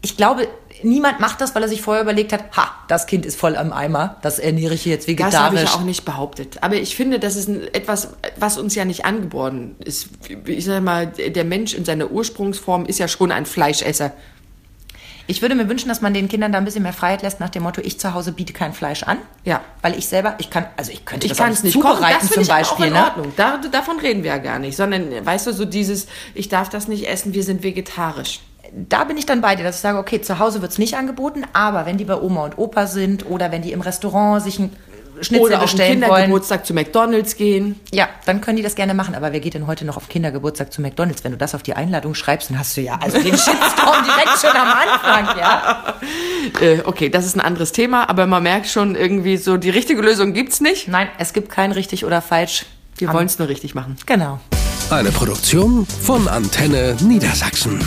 ich 0.00 0.16
glaube, 0.16 0.48
niemand 0.82 1.20
macht 1.20 1.42
das, 1.42 1.54
weil 1.54 1.62
er 1.62 1.68
sich 1.68 1.82
vorher 1.82 2.02
überlegt 2.02 2.32
hat, 2.32 2.56
ha, 2.56 2.70
das 2.88 3.06
Kind 3.06 3.26
ist 3.26 3.38
voll 3.38 3.54
am 3.54 3.70
Eimer, 3.74 4.16
das 4.22 4.38
ernähre 4.38 4.72
ich 4.72 4.86
jetzt 4.86 5.08
vegetarisch. 5.08 5.34
Das 5.34 5.42
habe 5.42 5.62
ich 5.62 5.70
auch 5.70 5.84
nicht 5.84 6.06
behauptet. 6.06 6.62
Aber 6.62 6.76
ich 6.76 6.96
finde, 6.96 7.18
das 7.18 7.36
ist 7.36 7.50
etwas, 7.74 8.14
was 8.38 8.56
uns 8.56 8.74
ja 8.74 8.86
nicht 8.86 9.04
angeboren 9.04 9.76
ist. 9.84 10.08
Ich 10.46 10.64
sage 10.64 10.80
mal, 10.80 11.06
der 11.06 11.44
Mensch 11.44 11.74
in 11.74 11.84
seiner 11.84 12.10
Ursprungsform 12.10 12.86
ist 12.86 12.98
ja 12.98 13.08
schon 13.08 13.30
ein 13.30 13.44
Fleischesser. 13.44 14.12
Ich 15.28 15.42
würde 15.42 15.54
mir 15.54 15.68
wünschen, 15.68 15.88
dass 15.88 16.00
man 16.00 16.14
den 16.14 16.28
Kindern 16.28 16.52
da 16.52 16.58
ein 16.58 16.64
bisschen 16.64 16.82
mehr 16.82 16.92
Freiheit 16.92 17.22
lässt 17.22 17.40
nach 17.40 17.50
dem 17.50 17.64
Motto, 17.64 17.80
ich 17.82 17.98
zu 17.98 18.14
Hause 18.14 18.32
biete 18.32 18.52
kein 18.52 18.72
Fleisch 18.72 19.02
an. 19.02 19.18
Ja. 19.44 19.60
Weil 19.82 19.98
ich 19.98 20.06
selber, 20.06 20.34
ich 20.38 20.50
kann, 20.50 20.66
also 20.76 20.92
ich 20.92 21.04
könnte 21.04 21.26
ich 21.26 21.32
das 21.32 21.38
kann 21.38 21.52
es 21.52 21.62
nicht 21.62 21.72
zubereiten 21.72 22.28
zum 22.28 22.46
Beispiel. 22.46 22.90
ne? 22.90 23.04
Ordnung. 23.04 23.32
Da, 23.36 23.58
davon 23.58 23.98
reden 23.98 24.22
wir 24.22 24.30
ja 24.30 24.38
gar 24.38 24.58
nicht, 24.58 24.76
sondern 24.76 25.24
weißt 25.24 25.48
du, 25.48 25.52
so 25.52 25.64
dieses, 25.64 26.06
ich 26.34 26.48
darf 26.48 26.68
das 26.68 26.86
nicht 26.86 27.08
essen, 27.08 27.34
wir 27.34 27.42
sind 27.42 27.62
vegetarisch 27.62 28.40
da 28.72 29.04
bin 29.04 29.16
ich 29.16 29.26
dann 29.26 29.40
bei 29.40 29.54
dir, 29.54 29.62
dass 29.62 29.76
ich 29.76 29.80
sage, 29.80 29.98
okay, 29.98 30.20
zu 30.20 30.38
Hause 30.38 30.60
wird 30.60 30.72
es 30.72 30.78
nicht 30.78 30.96
angeboten, 30.96 31.44
aber 31.52 31.86
wenn 31.86 31.98
die 31.98 32.04
bei 32.04 32.20
Oma 32.20 32.44
und 32.44 32.58
Opa 32.58 32.86
sind 32.86 33.26
oder 33.26 33.52
wenn 33.52 33.62
die 33.62 33.72
im 33.72 33.80
Restaurant 33.80 34.42
sich 34.42 34.58
ein 34.58 34.72
Schnitzel 35.20 35.46
Oder 35.46 35.58
bestellen 35.58 36.02
auf 36.04 36.10
Kindergeburtstag 36.10 36.66
zu 36.66 36.74
McDonalds 36.74 37.36
gehen. 37.36 37.80
Ja, 37.92 38.08
dann 38.24 38.40
können 38.40 38.56
die 38.56 38.62
das 38.62 38.74
gerne 38.74 38.94
machen. 38.94 39.14
Aber 39.14 39.32
wer 39.32 39.40
geht 39.40 39.54
denn 39.54 39.66
heute 39.66 39.84
noch 39.84 39.96
auf 39.96 40.08
Kindergeburtstag 40.08 40.72
zu 40.72 40.82
McDonalds? 40.82 41.24
Wenn 41.24 41.32
du 41.32 41.38
das 41.38 41.54
auf 41.54 41.62
die 41.62 41.74
Einladung 41.74 42.14
schreibst, 42.14 42.50
dann 42.50 42.58
hast 42.58 42.76
du 42.76 42.80
ja 42.80 42.98
also 43.00 43.18
den 43.18 43.32
Shitstorm 43.36 44.04
direkt 44.04 44.40
schon 44.40 44.50
am 44.50 44.68
Anfang, 44.68 45.38
ja. 45.38 45.94
Äh, 46.60 46.82
okay, 46.84 47.08
das 47.08 47.26
ist 47.26 47.34
ein 47.34 47.40
anderes 47.40 47.72
Thema, 47.72 48.08
aber 48.08 48.26
man 48.26 48.42
merkt 48.42 48.68
schon 48.68 48.94
irgendwie 48.94 49.36
so, 49.36 49.56
die 49.56 49.70
richtige 49.70 50.00
Lösung 50.00 50.32
gibt's 50.32 50.60
nicht. 50.60 50.86
Nein, 50.86 51.08
es 51.18 51.32
gibt 51.32 51.50
kein 51.50 51.72
richtig 51.72 52.04
oder 52.04 52.22
falsch. 52.22 52.66
Wir 52.96 53.12
wollen 53.12 53.26
es 53.26 53.38
nur 53.38 53.48
richtig 53.48 53.74
machen. 53.74 53.96
Genau. 54.06 54.38
Eine 54.90 55.10
Produktion 55.10 55.86
von 55.86 56.28
Antenne 56.28 56.96
Niedersachsen. 57.00 57.80